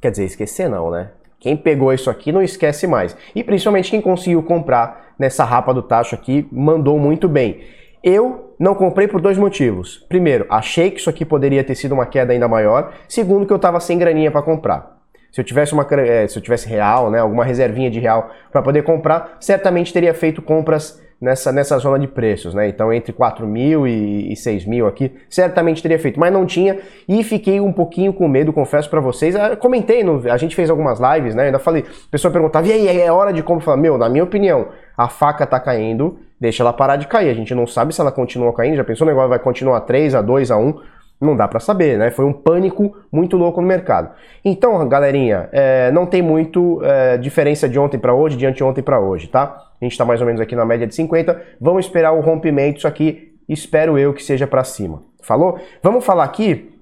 Quer 0.00 0.10
dizer, 0.10 0.24
esquecer 0.24 0.70
não, 0.70 0.90
né? 0.90 1.10
Quem 1.40 1.56
pegou 1.56 1.92
isso 1.92 2.10
aqui 2.10 2.32
não 2.32 2.42
esquece 2.42 2.86
mais. 2.86 3.16
E 3.34 3.44
principalmente 3.44 3.90
quem 3.90 4.00
conseguiu 4.00 4.42
comprar 4.42 5.14
nessa 5.18 5.44
rapa 5.44 5.72
do 5.72 5.82
tacho 5.82 6.14
aqui 6.14 6.46
mandou 6.50 6.98
muito 6.98 7.28
bem. 7.28 7.60
Eu 8.02 8.54
não 8.58 8.74
comprei 8.74 9.06
por 9.06 9.20
dois 9.20 9.38
motivos. 9.38 10.04
Primeiro, 10.08 10.46
achei 10.48 10.90
que 10.90 11.00
isso 11.00 11.10
aqui 11.10 11.24
poderia 11.24 11.62
ter 11.62 11.74
sido 11.74 11.92
uma 11.92 12.06
queda 12.06 12.32
ainda 12.32 12.48
maior. 12.48 12.92
Segundo, 13.08 13.46
que 13.46 13.52
eu 13.52 13.56
estava 13.56 13.78
sem 13.80 13.98
graninha 13.98 14.30
para 14.30 14.42
comprar. 14.42 14.98
Se 15.30 15.40
eu 15.40 15.44
tivesse 15.44 15.72
uma 15.72 15.86
eh, 15.90 16.26
se 16.26 16.38
eu 16.38 16.42
tivesse 16.42 16.68
real, 16.68 17.10
né, 17.10 17.18
alguma 17.20 17.44
reservinha 17.44 17.90
de 17.90 18.00
real 18.00 18.30
para 18.50 18.62
poder 18.62 18.82
comprar, 18.82 19.36
certamente 19.40 19.92
teria 19.92 20.14
feito 20.14 20.40
compras 20.40 21.00
nessa, 21.20 21.50
nessa 21.50 21.78
zona 21.78 21.98
de 21.98 22.06
preços, 22.06 22.54
né? 22.54 22.68
Então 22.68 22.92
entre 22.92 23.12
4 23.12 23.46
mil 23.46 23.86
e, 23.86 24.32
e 24.32 24.36
6 24.36 24.64
mil 24.64 24.86
aqui, 24.86 25.12
certamente 25.28 25.82
teria 25.82 25.98
feito, 25.98 26.18
mas 26.18 26.32
não 26.32 26.46
tinha 26.46 26.78
e 27.08 27.24
fiquei 27.24 27.60
um 27.60 27.72
pouquinho 27.72 28.12
com 28.12 28.28
medo, 28.28 28.52
confesso 28.52 28.88
para 28.88 29.00
vocês. 29.00 29.34
Eu 29.34 29.42
ah, 29.42 29.56
comentei, 29.56 30.04
no, 30.04 30.30
a 30.30 30.36
gente 30.36 30.54
fez 30.54 30.70
algumas 30.70 30.98
lives, 31.00 31.34
né? 31.34 31.46
Ainda 31.46 31.58
falei, 31.58 31.82
a 31.82 32.10
pessoa 32.10 32.32
perguntava, 32.32 32.66
e 32.68 32.72
aí, 32.72 33.00
é 33.00 33.12
hora 33.12 33.32
de 33.32 33.42
como? 33.42 33.60
Falar, 33.60 33.76
meu, 33.76 33.98
na 33.98 34.08
minha 34.08 34.24
opinião, 34.24 34.68
a 34.96 35.08
faca 35.08 35.46
tá 35.46 35.58
caindo, 35.58 36.18
deixa 36.40 36.62
ela 36.62 36.72
parar 36.72 36.96
de 36.96 37.06
cair. 37.06 37.30
A 37.30 37.34
gente 37.34 37.54
não 37.54 37.66
sabe 37.66 37.94
se 37.94 38.00
ela 38.00 38.12
continua 38.12 38.52
caindo, 38.52 38.76
já 38.76 38.84
pensou 38.84 39.06
o 39.06 39.10
negócio 39.10 39.28
vai 39.28 39.38
continuar 39.38 39.80
3 39.80 40.14
a 40.14 40.22
2 40.22 40.50
a 40.50 40.56
1 40.56 40.98
não 41.20 41.36
dá 41.36 41.48
para 41.48 41.58
saber, 41.58 41.98
né? 41.98 42.10
Foi 42.12 42.24
um 42.24 42.32
pânico 42.32 42.96
muito 43.10 43.36
louco 43.36 43.60
no 43.60 43.66
mercado. 43.66 44.10
Então, 44.44 44.88
galerinha, 44.88 45.48
é, 45.50 45.90
não 45.90 46.06
tem 46.06 46.22
muito 46.22 46.80
é, 46.84 47.16
diferença 47.16 47.68
de 47.68 47.76
ontem 47.76 47.98
para 47.98 48.14
hoje, 48.14 48.36
de 48.36 48.46
anteontem 48.46 48.84
para 48.84 49.00
hoje, 49.00 49.26
tá? 49.26 49.67
A 49.80 49.84
gente 49.84 49.92
está 49.92 50.04
mais 50.04 50.20
ou 50.20 50.26
menos 50.26 50.40
aqui 50.40 50.56
na 50.56 50.64
média 50.64 50.86
de 50.86 50.94
50. 50.94 51.40
Vamos 51.60 51.86
esperar 51.86 52.12
o 52.12 52.20
rompimento, 52.20 52.78
isso 52.78 52.88
aqui 52.88 53.34
espero 53.48 53.98
eu 53.98 54.12
que 54.12 54.22
seja 54.22 54.46
para 54.46 54.64
cima. 54.64 55.02
Falou? 55.22 55.58
Vamos 55.82 56.04
falar 56.04 56.24
aqui 56.24 56.72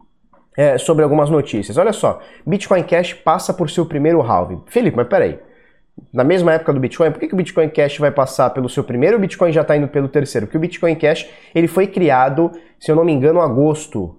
é, 0.57 0.79
sobre 0.79 1.05
algumas 1.05 1.29
notícias. 1.29 1.77
Olha 1.77 1.93
só, 1.93 2.21
Bitcoin 2.47 2.83
Cash 2.83 3.13
passa 3.13 3.53
por 3.53 3.69
seu 3.69 3.87
primeiro 3.87 4.23
halving. 4.23 4.63
Felipe, 4.67 4.97
mas 4.97 5.07
peraí. 5.07 5.39
Na 6.13 6.25
mesma 6.25 6.53
época 6.53 6.73
do 6.73 6.81
Bitcoin, 6.81 7.11
por 7.11 7.21
que, 7.21 7.29
que 7.29 7.35
o 7.35 7.37
Bitcoin 7.37 7.69
Cash 7.69 7.99
vai 7.99 8.11
passar 8.11 8.51
pelo 8.51 8.69
seu 8.69 8.85
primeiro 8.85 9.17
o 9.17 9.21
Bitcoin 9.21 9.51
já 9.51 9.63
está 9.63 9.77
indo 9.77 9.89
pelo 9.89 10.09
terceiro? 10.09 10.47
Porque 10.47 10.59
o 10.59 10.61
Bitcoin 10.61 10.95
Cash 10.95 11.29
ele 11.55 11.67
foi 11.67 11.87
criado, 11.87 12.51
se 12.79 12.91
eu 12.91 12.97
não 12.97 13.05
me 13.05 13.13
engano, 13.13 13.41
agosto 13.41 14.19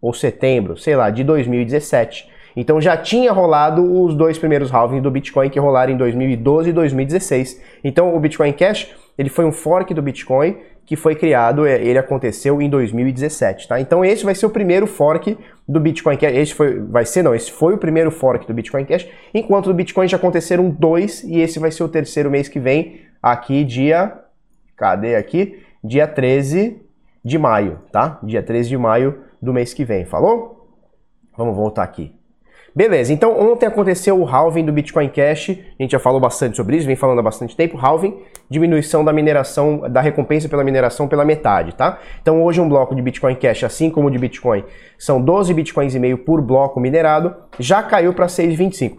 ou 0.00 0.12
setembro, 0.12 0.76
sei 0.76 0.94
lá, 0.94 1.08
de 1.08 1.24
2017. 1.24 2.30
Então 2.56 2.80
já 2.80 2.96
tinha 2.96 3.32
rolado 3.32 3.82
os 4.02 4.14
dois 4.14 4.38
primeiros 4.38 4.72
halvings 4.72 5.02
do 5.02 5.10
Bitcoin 5.10 5.50
que 5.50 5.58
rolaram 5.58 5.92
em 5.92 5.96
2012 5.96 6.70
e 6.70 6.72
2016. 6.72 7.60
Então 7.82 8.14
o 8.14 8.20
Bitcoin 8.20 8.52
Cash, 8.52 8.90
ele 9.18 9.28
foi 9.28 9.44
um 9.44 9.52
fork 9.52 9.92
do 9.92 10.02
Bitcoin 10.02 10.56
que 10.86 10.96
foi 10.96 11.14
criado, 11.14 11.66
é, 11.66 11.82
ele 11.82 11.98
aconteceu 11.98 12.60
em 12.60 12.68
2017, 12.68 13.68
tá? 13.68 13.80
Então 13.80 14.04
esse 14.04 14.24
vai 14.24 14.34
ser 14.34 14.44
o 14.46 14.50
primeiro 14.50 14.86
fork 14.86 15.36
do 15.66 15.80
Bitcoin 15.80 16.16
Cash. 16.16 16.34
Esse 16.34 16.54
foi, 16.54 16.78
vai 16.78 17.06
ser 17.06 17.22
não, 17.22 17.34
esse 17.34 17.50
foi 17.50 17.74
o 17.74 17.78
primeiro 17.78 18.10
fork 18.10 18.46
do 18.46 18.52
Bitcoin 18.52 18.84
Cash, 18.84 19.08
enquanto 19.32 19.66
do 19.66 19.74
Bitcoin 19.74 20.06
já 20.06 20.16
aconteceram 20.16 20.68
dois 20.68 21.24
e 21.24 21.40
esse 21.40 21.58
vai 21.58 21.70
ser 21.70 21.84
o 21.84 21.88
terceiro 21.88 22.30
mês 22.30 22.48
que 22.48 22.60
vem, 22.60 23.00
aqui 23.22 23.64
dia, 23.64 24.12
cadê 24.76 25.16
aqui? 25.16 25.62
Dia 25.82 26.06
13 26.06 26.80
de 27.24 27.38
maio, 27.38 27.78
tá? 27.90 28.18
Dia 28.22 28.42
13 28.42 28.68
de 28.68 28.76
maio 28.76 29.20
do 29.40 29.52
mês 29.52 29.72
que 29.72 29.84
vem, 29.84 30.04
falou? 30.04 30.68
Vamos 31.36 31.56
voltar 31.56 31.82
aqui. 31.82 32.14
Beleza, 32.76 33.12
então 33.12 33.38
ontem 33.38 33.66
aconteceu 33.66 34.20
o 34.20 34.26
halving 34.28 34.64
do 34.64 34.72
Bitcoin 34.72 35.08
Cash, 35.08 35.50
a 35.50 35.82
gente 35.82 35.92
já 35.92 36.00
falou 36.00 36.18
bastante 36.18 36.56
sobre 36.56 36.76
isso, 36.76 36.84
vem 36.84 36.96
falando 36.96 37.20
há 37.20 37.22
bastante 37.22 37.54
tempo, 37.54 37.78
halving, 37.80 38.18
diminuição 38.50 39.04
da 39.04 39.12
mineração, 39.12 39.88
da 39.88 40.00
recompensa 40.00 40.48
pela 40.48 40.64
mineração 40.64 41.06
pela 41.06 41.24
metade, 41.24 41.72
tá? 41.76 42.00
Então 42.20 42.42
hoje 42.42 42.60
um 42.60 42.68
bloco 42.68 42.92
de 42.92 43.00
Bitcoin 43.00 43.36
Cash, 43.36 43.62
assim 43.62 43.90
como 43.90 44.08
o 44.08 44.10
de 44.10 44.18
Bitcoin, 44.18 44.64
são 44.98 45.22
12 45.22 45.54
Bitcoins 45.54 45.94
e 45.94 46.00
meio 46.00 46.18
por 46.18 46.42
bloco 46.42 46.80
minerado, 46.80 47.36
já 47.60 47.80
caiu 47.80 48.12
para 48.12 48.26
6,25. 48.26 48.96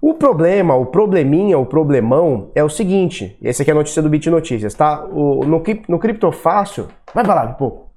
O 0.00 0.14
problema, 0.14 0.74
o 0.74 0.86
probleminha, 0.86 1.58
o 1.58 1.66
problemão 1.66 2.50
é 2.54 2.64
o 2.64 2.70
seguinte, 2.70 3.36
esse 3.42 3.60
aqui 3.60 3.70
é 3.70 3.74
a 3.74 3.76
notícia 3.76 4.00
do 4.00 4.08
Bit 4.08 4.30
Notícias, 4.30 4.72
tá? 4.72 5.04
O, 5.04 5.44
no, 5.44 5.62
no 5.88 5.98
vai 7.14 7.24
falar 7.24 7.50
um 7.50 7.54
pouco. 7.54 7.93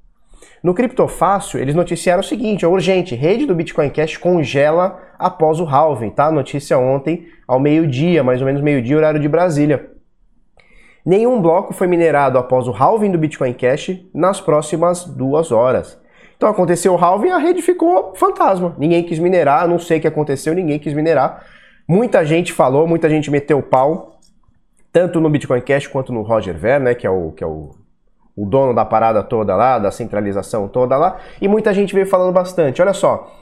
No 0.63 0.74
Criptofácil, 0.74 1.60
eles 1.60 1.75
noticiaram 1.75 2.22
o 2.22 2.24
seguinte, 2.24 2.65
é 2.65 2.67
urgente, 2.67 3.15
rede 3.15 3.46
do 3.46 3.56
Bitcoin 3.56 3.89
Cash 3.89 4.17
congela 4.17 5.00
após 5.17 5.60
o 5.60 5.65
halving, 5.65 6.10
tá? 6.10 6.32
Notícia 6.32 6.77
ontem 6.77 7.27
ao 7.48 7.60
meio-dia, 7.60 8.24
mais 8.24 8.41
ou 8.41 8.48
menos 8.48 8.62
meio-dia, 8.62 8.98
horário 8.98 9.20
de 9.20 9.29
Brasília. 9.29 9.91
Nenhum 11.06 11.41
bloco 11.41 11.74
foi 11.74 11.88
minerado 11.88 12.38
após 12.38 12.67
o 12.67 12.72
halving 12.72 13.12
do 13.12 13.17
Bitcoin 13.17 13.53
Cash 13.53 13.98
nas 14.13 14.41
próximas 14.41 15.06
duas 15.06 15.51
horas. 15.51 15.98
Então 16.36 16.50
aconteceu 16.50 16.94
o 16.94 16.98
halving, 16.98 17.29
a 17.29 17.38
rede 17.38 17.62
ficou 17.62 18.13
fantasma. 18.15 18.75
Ninguém 18.77 19.03
quis 19.03 19.17
minerar, 19.17 19.67
não 19.67 19.79
sei 19.79 20.00
o 20.00 20.01
que 20.01 20.08
aconteceu, 20.08 20.53
ninguém 20.53 20.77
quis 20.77 20.94
minerar. 20.94 21.46
Muita 21.88 22.25
gente 22.25 22.51
falou, 22.51 22.86
muita 22.86 23.10
gente 23.10 23.32
meteu 23.32 23.60
o 23.60 23.63
pau, 23.63 24.20
tanto 24.91 25.22
no 25.22 25.29
Bitcoin 25.29 25.62
Cash 25.62 25.88
quanto 25.88 26.12
no 26.12 26.22
Roger 26.24 26.58
Ver, 26.58 26.79
né, 26.79 26.94
que 26.94 27.08
é 27.08 27.10
o, 27.10 27.32
que 27.32 27.44
é 27.44 27.48
o 27.48 27.72
o 28.38 28.46
dono 28.46 28.74
da 28.74 28.86
parada 28.86 29.24
toda 29.24 29.56
lá, 29.56 29.79
da 29.79 29.89
centralização 29.89 30.67
toda 30.67 30.96
lá, 30.96 31.17
e 31.41 31.48
muita 31.48 31.74
gente 31.74 31.94
veio 31.94 32.06
falando 32.06 32.32
bastante. 32.32 32.82
Olha 32.82 32.94
só, 32.94 33.36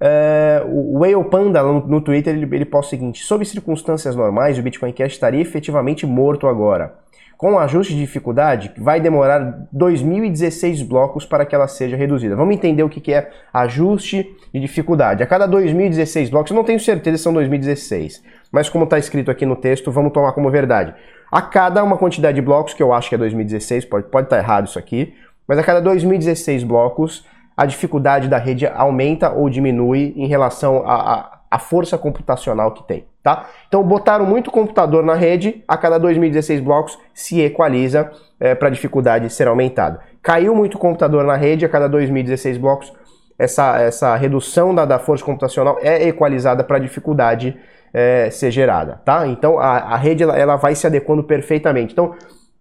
é, 0.00 0.60
o 0.66 0.98
Whale 0.98 1.22
Panda 1.30 1.62
no, 1.62 1.86
no 1.86 2.00
Twitter 2.00 2.34
ele, 2.34 2.56
ele 2.56 2.64
posta 2.64 2.88
o 2.88 2.90
seguinte: 2.90 3.22
sob 3.22 3.44
circunstâncias 3.44 4.16
normais, 4.16 4.58
o 4.58 4.62
Bitcoin 4.62 4.92
Cash 4.92 5.12
estaria 5.12 5.40
efetivamente 5.40 6.04
morto 6.04 6.48
agora. 6.48 7.00
Com 7.42 7.54
o 7.54 7.58
ajuste 7.58 7.94
de 7.94 8.00
dificuldade, 8.00 8.72
vai 8.78 9.00
demorar 9.00 9.66
2016 9.72 10.82
blocos 10.82 11.24
para 11.24 11.44
que 11.44 11.54
ela 11.54 11.66
seja 11.66 11.96
reduzida. 11.96 12.36
Vamos 12.36 12.54
entender 12.54 12.84
o 12.84 12.88
que 12.88 13.12
é 13.12 13.30
ajuste 13.52 14.28
de 14.54 14.60
dificuldade. 14.60 15.24
A 15.24 15.26
cada 15.26 15.46
2016 15.46 16.30
blocos, 16.30 16.52
eu 16.52 16.56
não 16.56 16.62
tenho 16.62 16.78
certeza 16.78 17.16
se 17.16 17.24
são 17.24 17.32
2016, 17.32 18.22
mas 18.52 18.68
como 18.68 18.84
está 18.84 18.96
escrito 18.96 19.28
aqui 19.28 19.44
no 19.44 19.56
texto, 19.56 19.90
vamos 19.90 20.12
tomar 20.12 20.32
como 20.34 20.52
verdade. 20.52 20.94
A 21.32 21.40
cada 21.42 21.82
uma 21.82 21.96
quantidade 21.96 22.34
de 22.36 22.42
blocos, 22.42 22.74
que 22.74 22.82
eu 22.82 22.92
acho 22.92 23.08
que 23.08 23.14
é 23.14 23.18
2016, 23.18 23.86
pode, 23.86 24.06
pode 24.08 24.26
estar 24.26 24.36
tá 24.36 24.42
errado 24.42 24.66
isso 24.66 24.78
aqui, 24.78 25.14
mas 25.48 25.58
a 25.58 25.62
cada 25.62 25.80
2016 25.80 26.62
blocos, 26.62 27.26
a 27.56 27.66
dificuldade 27.66 28.28
da 28.28 28.36
rede 28.36 28.66
aumenta 28.66 29.30
ou 29.32 29.48
diminui 29.48 30.12
em 30.14 30.26
relação 30.26 30.84
à 30.86 31.58
força 31.58 31.96
computacional 31.96 32.72
que 32.72 32.86
tem 32.86 33.06
tá? 33.22 33.46
Então 33.68 33.82
botaram 33.82 34.26
muito 34.26 34.50
computador 34.50 35.04
na 35.04 35.14
rede, 35.14 35.62
a 35.68 35.76
cada 35.76 35.98
2016 35.98 36.60
blocos 36.60 36.98
se 37.14 37.40
equaliza 37.40 38.10
é, 38.40 38.54
para 38.54 38.68
a 38.68 38.70
dificuldade 38.70 39.30
ser 39.30 39.46
aumentada. 39.46 40.00
Caiu 40.20 40.54
muito 40.54 40.78
computador 40.78 41.24
na 41.24 41.36
rede, 41.36 41.64
a 41.64 41.68
cada 41.68 41.88
2016 41.88 42.58
blocos 42.58 42.92
essa, 43.38 43.80
essa 43.80 44.14
redução 44.16 44.74
da, 44.74 44.84
da 44.84 44.98
força 44.98 45.24
computacional 45.24 45.78
é 45.80 46.06
equalizada 46.06 46.62
para 46.62 46.76
a 46.76 46.80
dificuldade 46.80 47.56
é, 47.92 48.30
ser 48.30 48.50
gerada, 48.50 49.00
tá? 49.04 49.26
Então 49.26 49.58
a, 49.58 49.78
a 49.78 49.96
rede 49.96 50.22
ela, 50.22 50.36
ela 50.36 50.56
vai 50.56 50.74
se 50.74 50.86
adequando 50.86 51.22
perfeitamente. 51.22 51.92
Então 51.92 52.14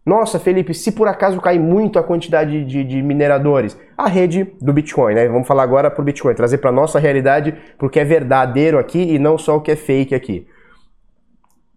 nossa, 0.03 0.39
Felipe, 0.39 0.73
se 0.73 0.91
por 0.91 1.07
acaso 1.07 1.39
cair 1.39 1.59
muito 1.59 1.99
a 1.99 2.03
quantidade 2.03 2.65
de, 2.65 2.83
de, 2.83 3.01
mineradores, 3.03 3.77
a 3.95 4.07
rede 4.07 4.51
do 4.59 4.73
Bitcoin, 4.73 5.13
né? 5.13 5.27
Vamos 5.27 5.47
falar 5.47 5.61
agora 5.61 5.91
para 5.91 6.01
o 6.01 6.03
Bitcoin, 6.03 6.33
trazer 6.33 6.57
para 6.57 6.71
nossa 6.71 6.97
realidade, 6.97 7.55
porque 7.77 7.99
é 7.99 8.03
verdadeiro 8.03 8.79
aqui 8.79 8.99
e 8.99 9.19
não 9.19 9.37
só 9.37 9.57
o 9.57 9.61
que 9.61 9.69
é 9.69 9.75
fake 9.75 10.15
aqui. 10.15 10.47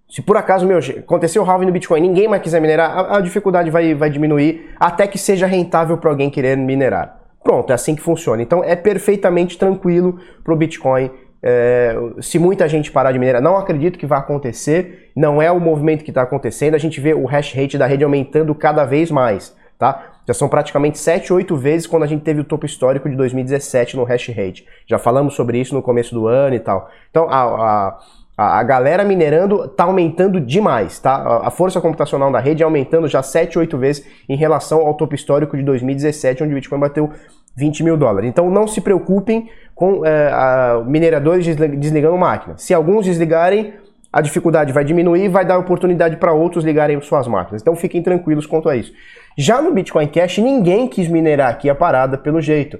Se 0.08 0.22
por 0.22 0.38
acaso, 0.38 0.66
meu, 0.66 0.78
aconteceu 0.78 1.42
o 1.42 1.44
halving 1.44 1.66
no 1.66 1.72
Bitcoin, 1.72 2.00
ninguém 2.00 2.26
mais 2.26 2.40
quiser 2.40 2.60
minerar, 2.60 2.90
a, 2.90 3.18
a 3.18 3.20
dificuldade 3.20 3.70
vai, 3.70 3.94
vai 3.94 4.08
diminuir 4.08 4.70
até 4.80 5.06
que 5.06 5.18
seja 5.18 5.46
rentável 5.46 5.98
para 5.98 6.08
alguém 6.08 6.30
querer 6.30 6.56
minerar. 6.56 7.20
Pronto, 7.42 7.70
é 7.70 7.74
assim 7.74 7.94
que 7.94 8.00
funciona. 8.00 8.40
Então 8.40 8.64
é 8.64 8.74
perfeitamente 8.74 9.58
tranquilo 9.58 10.18
para 10.42 10.54
o 10.54 10.56
Bitcoin. 10.56 11.10
É, 11.46 11.94
se 12.22 12.38
muita 12.38 12.66
gente 12.66 12.90
parar 12.90 13.12
de 13.12 13.18
minerar, 13.18 13.42
não 13.42 13.58
acredito 13.58 13.98
que 13.98 14.06
vai 14.06 14.18
acontecer, 14.18 15.10
não 15.14 15.42
é 15.42 15.52
o 15.52 15.60
movimento 15.60 16.02
que 16.02 16.10
está 16.10 16.22
acontecendo, 16.22 16.74
a 16.74 16.78
gente 16.78 16.98
vê 17.02 17.12
o 17.12 17.26
hash 17.26 17.52
rate 17.52 17.76
da 17.76 17.84
rede 17.86 18.02
aumentando 18.02 18.54
cada 18.54 18.86
vez 18.86 19.10
mais, 19.10 19.54
tá? 19.78 20.14
Já 20.26 20.32
são 20.32 20.48
praticamente 20.48 20.96
7, 20.96 21.34
8 21.34 21.54
vezes 21.54 21.86
quando 21.86 22.04
a 22.04 22.06
gente 22.06 22.22
teve 22.22 22.40
o 22.40 22.44
topo 22.44 22.64
histórico 22.64 23.10
de 23.10 23.14
2017 23.14 23.94
no 23.94 24.04
hash 24.04 24.28
rate. 24.28 24.66
Já 24.86 24.98
falamos 24.98 25.34
sobre 25.34 25.60
isso 25.60 25.74
no 25.74 25.82
começo 25.82 26.14
do 26.14 26.26
ano 26.26 26.56
e 26.56 26.60
tal. 26.60 26.88
Então, 27.10 27.28
a, 27.28 27.42
a 27.42 27.98
a, 28.36 28.62
galera 28.64 29.04
minerando 29.04 29.64
está 29.64 29.84
aumentando 29.84 30.40
demais, 30.40 30.98
tá? 30.98 31.42
A 31.44 31.50
força 31.50 31.80
computacional 31.80 32.32
da 32.32 32.40
rede 32.40 32.64
aumentando 32.64 33.06
já 33.06 33.22
7, 33.22 33.58
8 33.58 33.78
vezes 33.78 34.06
em 34.28 34.36
relação 34.36 34.80
ao 34.80 34.94
topo 34.94 35.14
histórico 35.14 35.56
de 35.56 35.62
2017, 35.62 36.42
onde 36.42 36.52
o 36.52 36.56
Bitcoin 36.56 36.80
bateu 36.80 37.12
20 37.56 37.82
mil 37.82 37.96
dólares. 37.96 38.28
Então 38.28 38.50
não 38.50 38.66
se 38.66 38.80
preocupem 38.80 39.48
com 39.74 40.04
é, 40.04 40.28
a, 40.28 40.82
mineradores 40.86 41.46
desligando 41.46 42.16
máquina. 42.16 42.56
Se 42.56 42.72
alguns 42.72 43.04
desligarem, 43.04 43.74
a 44.12 44.20
dificuldade 44.20 44.72
vai 44.72 44.84
diminuir 44.84 45.24
e 45.24 45.28
vai 45.28 45.44
dar 45.44 45.58
oportunidade 45.58 46.16
para 46.16 46.32
outros 46.32 46.64
ligarem 46.64 47.00
suas 47.00 47.26
máquinas. 47.26 47.62
Então 47.62 47.74
fiquem 47.74 48.02
tranquilos 48.02 48.46
quanto 48.46 48.68
a 48.68 48.76
isso. 48.76 48.92
Já 49.36 49.60
no 49.60 49.72
Bitcoin 49.72 50.06
Cash, 50.06 50.38
ninguém 50.38 50.86
quis 50.86 51.08
minerar 51.08 51.50
aqui 51.50 51.68
a 51.68 51.74
parada 51.74 52.16
pelo 52.16 52.40
jeito. 52.40 52.78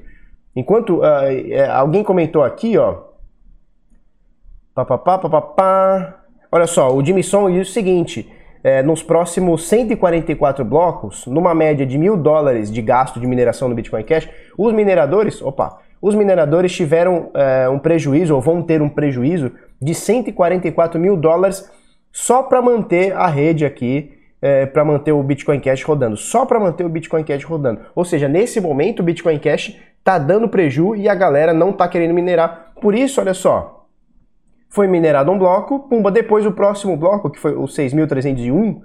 Enquanto 0.55 0.99
uh, 0.99 1.03
alguém 1.73 2.05
comentou 2.05 2.45
aqui, 2.45 2.79
ó, 2.79 3.15
Papapá, 4.75 5.19
papapá. 5.19 6.21
Olha 6.51 6.67
só, 6.67 6.89
o 6.93 7.23
Song 7.23 7.53
diz 7.53 7.69
o 7.69 7.73
seguinte: 7.73 8.29
é, 8.65 8.83
nos 8.83 9.03
próximos 9.03 9.69
144 9.69 10.65
blocos, 10.65 11.27
numa 11.27 11.55
média 11.55 11.85
de 11.85 11.99
mil 11.99 12.17
dólares 12.17 12.73
de 12.73 12.81
gasto 12.81 13.21
de 13.21 13.27
mineração 13.27 13.69
no 13.69 13.75
Bitcoin 13.75 14.03
Cash, 14.03 14.27
os 14.57 14.73
mineradores, 14.73 15.43
opa, 15.43 15.81
os 16.01 16.15
mineradores 16.15 16.73
tiveram 16.73 17.31
é, 17.35 17.69
um 17.69 17.79
prejuízo, 17.79 18.35
ou 18.35 18.41
vão 18.41 18.63
ter 18.63 18.81
um 18.81 18.89
prejuízo, 18.89 19.53
de 19.81 19.95
144 19.95 20.99
mil 20.99 21.15
dólares 21.15 21.71
só 22.11 22.43
para 22.43 22.63
manter 22.63 23.13
a 23.13 23.27
rede 23.27 23.67
aqui, 23.67 24.13
é, 24.41 24.65
para 24.65 24.85
manter 24.85 25.13
o 25.13 25.23
Bitcoin 25.23 25.61
Cash 25.61 25.83
rodando, 25.83 26.17
só 26.17 26.47
para 26.47 26.59
manter 26.59 26.85
o 26.85 26.89
Bitcoin 26.89 27.23
Cash 27.23 27.45
rodando. 27.45 27.81
Ou 27.95 28.05
seja, 28.05 28.29
nesse 28.29 28.61
momento 28.61 29.01
o 29.01 29.03
Bitcoin 29.03 29.39
Cash 29.39 29.79
está 29.99 30.17
dando 30.19 30.49
prejuízo 30.49 30.97
e 30.97 31.09
a 31.09 31.15
galera 31.15 31.53
não 31.53 31.71
está 31.71 31.87
querendo 31.87 32.15
minerar. 32.15 32.73
Por 32.81 32.95
isso, 32.95 33.21
olha 33.21 33.35
só, 33.35 33.84
foi 34.75 34.89
minerado 34.89 35.31
um 35.31 35.39
bloco, 35.39 35.89
pumba, 35.89 36.11
depois 36.11 36.45
o 36.45 36.51
próximo 36.51 36.97
bloco, 36.97 37.31
que 37.31 37.39
foi 37.39 37.55
o 37.55 37.63
6.301, 37.63 38.81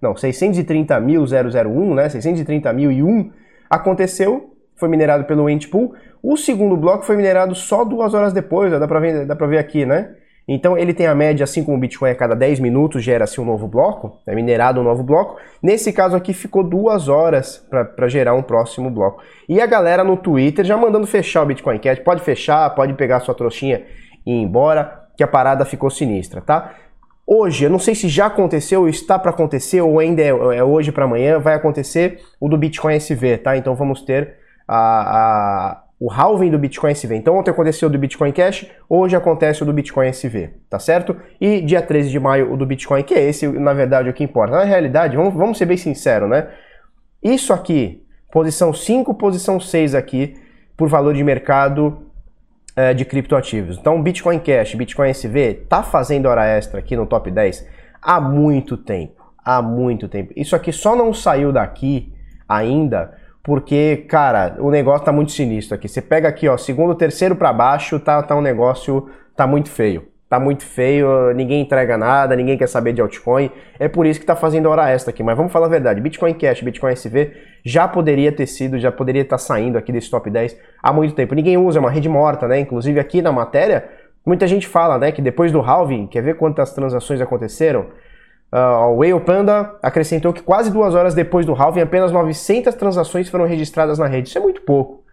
não, 0.00 0.14
630.001, 0.14 1.94
né, 1.94 2.08
630.001 2.08 3.30
aconteceu, 3.68 4.54
foi 4.74 4.88
minerado 4.88 5.24
pelo 5.24 5.48
Entpool. 5.50 5.94
O 6.22 6.38
segundo 6.38 6.78
bloco 6.78 7.04
foi 7.04 7.14
minerado 7.14 7.54
só 7.54 7.84
duas 7.84 8.14
horas 8.14 8.32
depois, 8.32 8.72
dá 8.72 8.88
para 8.88 8.98
ver, 8.98 9.26
dá 9.26 9.36
pra 9.36 9.46
ver 9.46 9.58
aqui, 9.58 9.84
né? 9.84 10.14
Então 10.48 10.78
ele 10.78 10.94
tem 10.94 11.06
a 11.06 11.14
média, 11.14 11.44
assim 11.44 11.62
como 11.62 11.76
o 11.76 11.80
Bitcoin 11.80 12.10
a 12.10 12.14
cada 12.14 12.34
10 12.34 12.60
minutos 12.60 13.02
gera-se 13.02 13.38
um 13.38 13.44
novo 13.44 13.68
bloco, 13.68 14.18
é 14.26 14.34
minerado 14.34 14.80
um 14.80 14.84
novo 14.84 15.02
bloco. 15.02 15.36
Nesse 15.62 15.92
caso 15.92 16.16
aqui 16.16 16.32
ficou 16.32 16.64
duas 16.64 17.08
horas 17.08 17.66
para 17.94 18.08
gerar 18.08 18.34
um 18.34 18.42
próximo 18.42 18.90
bloco. 18.90 19.22
E 19.46 19.60
a 19.60 19.66
galera 19.66 20.02
no 20.02 20.16
Twitter 20.16 20.64
já 20.64 20.76
mandando 20.76 21.06
fechar 21.06 21.42
o 21.42 21.46
Bitcoin 21.46 21.78
Cash. 21.78 21.98
Pode 21.98 22.22
fechar, 22.22 22.68
pode 22.74 22.94
pegar 22.94 23.20
sua 23.20 23.34
trouxinha 23.34 23.84
e 24.26 24.32
ir 24.32 24.42
embora, 24.42 25.03
que 25.16 25.22
a 25.22 25.28
parada 25.28 25.64
ficou 25.64 25.90
sinistra, 25.90 26.40
tá? 26.40 26.74
Hoje, 27.26 27.64
eu 27.64 27.70
não 27.70 27.78
sei 27.78 27.94
se 27.94 28.08
já 28.08 28.26
aconteceu, 28.26 28.86
está 28.86 29.18
para 29.18 29.30
acontecer 29.30 29.80
ou 29.80 29.98
ainda 29.98 30.20
é, 30.20 30.28
é 30.28 30.62
hoje 30.62 30.92
para 30.92 31.04
amanhã, 31.04 31.38
vai 31.38 31.54
acontecer 31.54 32.20
o 32.38 32.48
do 32.48 32.58
Bitcoin 32.58 32.94
SV, 32.96 33.38
tá? 33.38 33.56
Então 33.56 33.74
vamos 33.74 34.02
ter 34.02 34.36
a, 34.68 34.76
a 34.76 35.84
o 35.98 36.10
halving 36.12 36.50
do 36.50 36.58
Bitcoin 36.58 36.90
SV. 36.90 37.16
Então 37.16 37.36
ontem 37.38 37.50
aconteceu 37.50 37.88
o 37.88 37.90
do 37.90 37.98
Bitcoin 37.98 38.30
Cash, 38.30 38.66
hoje 38.88 39.16
acontece 39.16 39.62
o 39.62 39.66
do 39.66 39.72
Bitcoin 39.72 40.08
SV, 40.08 40.50
tá 40.68 40.78
certo? 40.78 41.16
E 41.40 41.62
dia 41.62 41.80
13 41.80 42.10
de 42.10 42.20
maio 42.20 42.52
o 42.52 42.56
do 42.58 42.66
Bitcoin, 42.66 43.02
que 43.02 43.14
é 43.14 43.22
esse, 43.22 43.46
na 43.48 43.72
verdade, 43.72 44.10
o 44.10 44.12
que 44.12 44.22
importa. 44.22 44.54
Na 44.54 44.64
realidade, 44.64 45.16
vamos, 45.16 45.32
vamos 45.32 45.56
ser 45.56 45.64
bem 45.64 45.78
sinceros, 45.78 46.28
né? 46.28 46.48
Isso 47.22 47.54
aqui, 47.54 48.04
posição 48.30 48.72
5, 48.74 49.14
posição 49.14 49.58
6 49.58 49.94
aqui, 49.94 50.34
por 50.76 50.88
valor 50.88 51.14
de 51.14 51.24
mercado 51.24 52.04
é, 52.76 52.92
de 52.94 53.04
criptoativos. 53.04 53.78
Então 53.78 54.02
Bitcoin 54.02 54.38
Cash, 54.38 54.74
Bitcoin 54.74 55.10
SV, 55.10 55.66
tá 55.68 55.82
fazendo 55.82 56.26
hora 56.26 56.44
extra 56.46 56.78
aqui 56.78 56.96
no 56.96 57.06
top 57.06 57.30
10 57.30 57.66
há 58.02 58.20
muito 58.20 58.76
tempo. 58.76 59.22
Há 59.44 59.60
muito 59.60 60.08
tempo. 60.08 60.32
Isso 60.36 60.56
aqui 60.56 60.72
só 60.72 60.96
não 60.96 61.12
saiu 61.12 61.52
daqui 61.52 62.12
ainda 62.48 63.14
porque, 63.42 64.06
cara, 64.08 64.56
o 64.58 64.70
negócio 64.70 65.04
tá 65.04 65.12
muito 65.12 65.30
sinistro 65.30 65.74
aqui. 65.74 65.86
Você 65.86 66.00
pega 66.00 66.26
aqui, 66.28 66.48
ó, 66.48 66.56
segundo, 66.56 66.94
terceiro 66.94 67.36
para 67.36 67.52
baixo, 67.52 68.00
tá, 68.00 68.22
tá 68.22 68.34
um 68.34 68.40
negócio, 68.40 69.10
tá 69.36 69.46
muito 69.46 69.68
feio. 69.68 70.08
Tá 70.34 70.40
muito 70.40 70.64
feio, 70.64 71.32
ninguém 71.32 71.60
entrega 71.60 71.96
nada, 71.96 72.34
ninguém 72.34 72.58
quer 72.58 72.66
saber 72.66 72.92
de 72.92 73.00
altcoin. 73.00 73.52
É 73.78 73.86
por 73.86 74.04
isso 74.04 74.18
que 74.18 74.26
tá 74.26 74.34
fazendo 74.34 74.68
hora 74.68 74.90
extra 74.90 75.12
aqui. 75.12 75.22
Mas 75.22 75.36
vamos 75.36 75.52
falar 75.52 75.66
a 75.66 75.68
verdade, 75.68 76.00
Bitcoin 76.00 76.34
Cash, 76.34 76.60
Bitcoin 76.60 76.90
SV 76.90 77.32
já 77.64 77.86
poderia 77.86 78.32
ter 78.32 78.48
sido, 78.48 78.76
já 78.76 78.90
poderia 78.90 79.22
estar 79.22 79.36
tá 79.36 79.38
saindo 79.38 79.78
aqui 79.78 79.92
desse 79.92 80.10
top 80.10 80.28
10 80.28 80.58
há 80.82 80.92
muito 80.92 81.14
tempo. 81.14 81.36
Ninguém 81.36 81.56
usa, 81.56 81.78
é 81.78 81.80
uma 81.80 81.90
rede 81.90 82.08
morta, 82.08 82.48
né? 82.48 82.58
Inclusive 82.58 82.98
aqui 82.98 83.22
na 83.22 83.30
matéria, 83.30 83.84
muita 84.26 84.44
gente 84.48 84.66
fala, 84.66 84.98
né, 84.98 85.12
que 85.12 85.22
depois 85.22 85.52
do 85.52 85.60
halving, 85.60 86.08
quer 86.08 86.20
ver 86.20 86.36
quantas 86.36 86.72
transações 86.72 87.20
aconteceram? 87.20 87.86
Uh, 88.52 88.88
o 88.88 88.96
Whale 88.96 89.20
Panda 89.20 89.76
acrescentou 89.80 90.32
que 90.32 90.42
quase 90.42 90.68
duas 90.68 90.96
horas 90.96 91.14
depois 91.14 91.46
do 91.46 91.54
halving, 91.54 91.82
apenas 91.82 92.10
900 92.10 92.74
transações 92.74 93.28
foram 93.28 93.46
registradas 93.46 94.00
na 94.00 94.08
rede. 94.08 94.30
Isso 94.30 94.38
é 94.38 94.40
muito 94.40 94.62
pouco. 94.62 95.04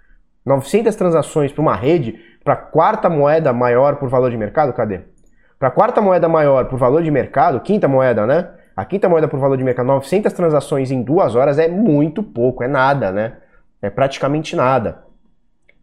900 0.43 0.95
transações 0.95 1.51
para 1.51 1.61
uma 1.61 1.75
rede, 1.75 2.19
para 2.43 2.55
a 2.55 2.57
quarta 2.57 3.07
moeda 3.07 3.53
maior 3.53 3.97
por 3.97 4.09
valor 4.09 4.31
de 4.31 4.37
mercado, 4.37 4.73
cadê? 4.73 5.10
Para 5.61 5.67
a 5.67 5.71
quarta 5.71 6.01
moeda 6.01 6.27
maior 6.27 6.65
por 6.65 6.79
valor 6.79 7.03
de 7.03 7.11
mercado, 7.11 7.59
quinta 7.59 7.87
moeda, 7.87 8.25
né? 8.25 8.49
A 8.75 8.83
quinta 8.83 9.07
moeda 9.07 9.27
por 9.27 9.39
valor 9.39 9.55
de 9.55 9.63
mercado, 9.63 9.85
900 9.85 10.33
transações 10.33 10.89
em 10.89 11.03
duas 11.03 11.35
horas 11.35 11.59
é 11.59 11.67
muito 11.67 12.23
pouco, 12.23 12.63
é 12.63 12.67
nada, 12.67 13.11
né? 13.11 13.33
É 13.79 13.87
praticamente 13.87 14.55
nada. 14.55 15.03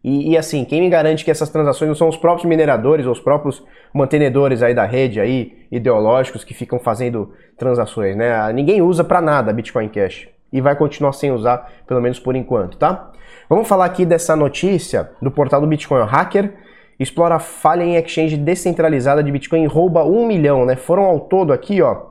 E, 0.03 0.31
e, 0.31 0.37
assim, 0.37 0.65
quem 0.65 0.81
me 0.81 0.89
garante 0.89 1.23
que 1.23 1.31
essas 1.31 1.49
transações 1.49 1.87
não 1.87 1.95
são 1.95 2.09
os 2.09 2.17
próprios 2.17 2.45
mineradores 2.45 3.05
ou 3.05 3.13
os 3.13 3.21
próprios 3.21 3.63
mantenedores 3.93 4.61
aí 4.61 4.73
da 4.73 4.83
rede 4.83 5.21
aí, 5.21 5.65
ideológicos, 5.71 6.43
que 6.43 6.53
ficam 6.53 6.77
fazendo 6.77 7.33
transações, 7.57 8.17
né? 8.17 8.51
Ninguém 8.51 8.81
usa 8.81 9.05
para 9.05 9.21
nada 9.21 9.53
Bitcoin 9.53 9.87
Cash 9.87 10.27
e 10.51 10.59
vai 10.59 10.75
continuar 10.75 11.13
sem 11.13 11.31
usar, 11.31 11.71
pelo 11.87 12.01
menos 12.01 12.19
por 12.19 12.35
enquanto, 12.35 12.77
tá? 12.77 13.13
Vamos 13.47 13.65
falar 13.65 13.85
aqui 13.85 14.05
dessa 14.05 14.35
notícia 14.35 15.11
do 15.21 15.31
portal 15.31 15.61
do 15.61 15.67
Bitcoin. 15.67 16.01
O 16.01 16.05
hacker 16.05 16.53
explora 16.99 17.39
falha 17.39 17.83
em 17.83 17.95
exchange 17.95 18.35
descentralizada 18.35 19.23
de 19.23 19.31
Bitcoin 19.31 19.63
e 19.63 19.67
rouba 19.67 20.03
um 20.03 20.25
milhão, 20.25 20.65
né? 20.65 20.75
Foram 20.75 21.03
ao 21.03 21.21
todo 21.21 21.53
aqui, 21.53 21.81
ó, 21.81 22.09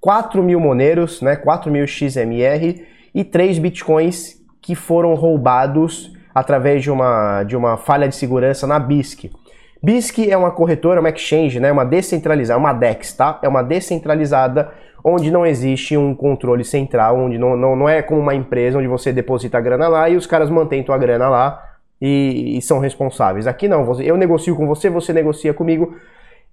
4 0.00 0.42
mil 0.42 0.58
moneiros, 0.58 1.22
né? 1.22 1.36
4 1.36 1.70
mil 1.70 1.86
XMR 1.86 2.84
e 3.14 3.24
3 3.24 3.58
Bitcoins 3.58 4.42
que 4.60 4.74
foram 4.74 5.14
roubados 5.14 6.12
através 6.34 6.82
de 6.82 6.90
uma, 6.90 7.44
de 7.44 7.56
uma 7.56 7.76
falha 7.76 8.08
de 8.08 8.16
segurança 8.16 8.66
na 8.66 8.78
BISC. 8.78 9.30
BISC 9.82 10.30
é 10.30 10.36
uma 10.36 10.50
corretora, 10.50 10.98
uma 10.98 11.10
exchange, 11.10 11.60
né, 11.60 11.70
uma 11.70 11.84
descentralizada, 11.84 12.58
uma 12.58 12.72
DEX, 12.72 13.12
tá? 13.12 13.38
É 13.42 13.48
uma 13.48 13.62
descentralizada 13.62 14.72
onde 15.04 15.30
não 15.30 15.44
existe 15.44 15.94
um 15.96 16.14
controle 16.14 16.64
central, 16.64 17.18
onde 17.18 17.36
não, 17.36 17.54
não, 17.54 17.76
não 17.76 17.88
é 17.88 18.00
como 18.00 18.18
uma 18.18 18.34
empresa 18.34 18.78
onde 18.78 18.88
você 18.88 19.12
deposita 19.12 19.58
a 19.58 19.60
grana 19.60 19.86
lá 19.86 20.08
e 20.08 20.16
os 20.16 20.26
caras 20.26 20.48
mantêm 20.48 20.82
tua 20.82 20.96
grana 20.96 21.28
lá 21.28 21.73
e, 22.04 22.58
e 22.58 22.62
são 22.62 22.78
responsáveis. 22.80 23.46
Aqui 23.46 23.66
não, 23.66 23.98
eu 24.02 24.14
negocio 24.18 24.54
com 24.54 24.66
você, 24.66 24.90
você 24.90 25.10
negocia 25.10 25.54
comigo. 25.54 25.96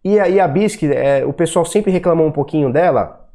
E 0.01 0.17
aí 0.17 0.39
a 0.39 0.47
BISC, 0.47 0.83
é, 0.83 1.25
o 1.25 1.33
pessoal 1.33 1.65
sempre 1.65 1.91
reclamou 1.91 2.25
um 2.25 2.31
pouquinho 2.31 2.71
dela, 2.71 3.27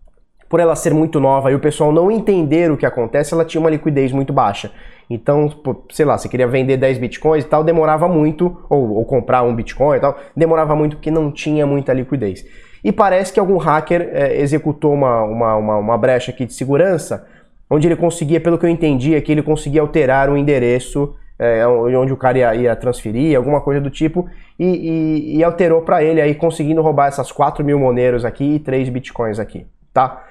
por 0.48 0.58
ela 0.58 0.74
ser 0.74 0.94
muito 0.94 1.20
nova 1.20 1.52
e 1.52 1.54
o 1.54 1.60
pessoal 1.60 1.92
não 1.92 2.10
entender 2.10 2.70
o 2.72 2.76
que 2.76 2.86
acontece, 2.86 3.34
ela 3.34 3.44
tinha 3.44 3.60
uma 3.60 3.68
liquidez 3.68 4.12
muito 4.12 4.32
baixa. 4.32 4.72
Então, 5.10 5.52
sei 5.90 6.06
lá, 6.06 6.16
você 6.16 6.26
queria 6.26 6.48
vender 6.48 6.78
10 6.78 6.98
bitcoins 6.98 7.44
e 7.44 7.48
tal, 7.48 7.62
demorava 7.62 8.08
muito, 8.08 8.64
ou, 8.70 8.94
ou, 8.96 9.04
comprar 9.04 9.42
um 9.42 9.54
bitcoin 9.54 9.98
e 9.98 10.00
tal, 10.00 10.18
demorava 10.34 10.74
muito 10.74 10.96
porque 10.96 11.10
não 11.10 11.30
tinha 11.30 11.66
muita 11.66 11.92
liquidez. 11.92 12.46
E 12.82 12.90
parece 12.90 13.30
que 13.32 13.38
algum 13.38 13.58
hacker 13.58 14.10
é, 14.12 14.40
executou 14.40 14.94
uma, 14.94 15.22
uma, 15.22 15.56
uma, 15.56 15.76
uma, 15.76 15.98
brecha 15.98 16.32
aqui 16.32 16.46
de 16.46 16.54
segurança, 16.54 17.26
onde 17.68 17.86
ele 17.86 17.96
conseguia, 17.96 18.40
pelo 18.40 18.56
que 18.58 18.64
eu 18.64 18.70
entendi, 18.70 19.14
é 19.14 19.20
que 19.20 19.30
ele 19.30 19.42
conseguia 19.42 19.82
alterar 19.82 20.30
o 20.30 20.36
endereço 20.36 21.14
é, 21.38 21.66
onde 21.66 22.12
o 22.12 22.16
cara 22.16 22.38
ia, 22.38 22.54
ia, 22.54 22.76
transferir, 22.76 23.36
alguma 23.36 23.60
coisa 23.60 23.80
do 23.80 23.90
tipo, 23.90 24.28
e, 24.58 24.64
e, 24.64 25.36
e 25.38 25.44
alterou 25.44 25.82
para 25.82 26.02
ele 26.02 26.20
aí, 26.20 26.34
conseguindo 26.34 26.82
roubar 26.82 27.08
essas 27.08 27.30
4 27.30 27.64
mil 27.64 27.78
moneiros 27.78 28.24
aqui 28.24 28.56
e 28.56 28.58
3 28.58 28.88
bitcoins 28.88 29.38
aqui, 29.38 29.66
tá? 29.92 30.24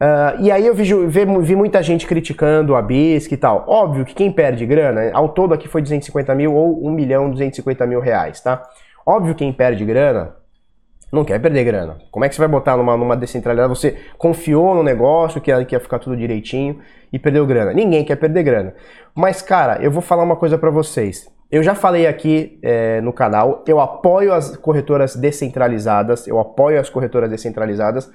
Uh, 0.00 0.40
e 0.40 0.50
aí 0.50 0.66
eu 0.66 0.74
vi, 0.74 0.84
vi, 1.08 1.26
vi, 1.42 1.54
muita 1.54 1.82
gente 1.82 2.06
criticando 2.06 2.74
a 2.74 2.80
BISC 2.80 3.32
e 3.32 3.36
tal. 3.36 3.66
Óbvio 3.68 4.06
que 4.06 4.14
quem 4.14 4.32
perde 4.32 4.64
grana, 4.64 5.10
ao 5.12 5.28
todo 5.28 5.52
aqui 5.52 5.68
foi 5.68 5.82
250 5.82 6.34
mil 6.34 6.54
ou 6.54 6.86
1 6.86 6.90
milhão 6.90 7.30
250 7.30 7.86
mil 7.86 8.00
reais, 8.00 8.40
tá? 8.40 8.62
Óbvio 9.04 9.34
que 9.34 9.44
quem 9.44 9.52
perde 9.52 9.84
grana 9.84 10.39
não 11.12 11.24
quer 11.24 11.40
perder 11.40 11.64
grana. 11.64 11.98
Como 12.10 12.24
é 12.24 12.28
que 12.28 12.34
você 12.34 12.40
vai 12.40 12.48
botar 12.48 12.76
numa, 12.76 12.96
numa 12.96 13.16
descentralizada? 13.16 13.68
Você 13.68 13.96
confiou 14.16 14.74
no 14.74 14.82
negócio 14.82 15.40
que 15.40 15.50
ia, 15.50 15.64
que 15.64 15.74
ia 15.74 15.80
ficar 15.80 15.98
tudo 15.98 16.16
direitinho 16.16 16.78
e 17.12 17.18
perdeu 17.18 17.46
grana. 17.46 17.72
Ninguém 17.72 18.04
quer 18.04 18.16
perder 18.16 18.42
grana. 18.42 18.74
Mas, 19.14 19.42
cara, 19.42 19.82
eu 19.82 19.90
vou 19.90 20.02
falar 20.02 20.22
uma 20.22 20.36
coisa 20.36 20.56
para 20.56 20.70
vocês. 20.70 21.28
Eu 21.50 21.64
já 21.64 21.74
falei 21.74 22.06
aqui 22.06 22.60
é, 22.62 23.00
no 23.00 23.12
canal, 23.12 23.64
eu 23.66 23.80
apoio 23.80 24.32
as 24.32 24.56
corretoras 24.56 25.16
descentralizadas, 25.16 26.28
eu 26.28 26.38
apoio 26.38 26.78
as 26.78 26.88
corretoras 26.88 27.28
descentralizadas, 27.28 28.08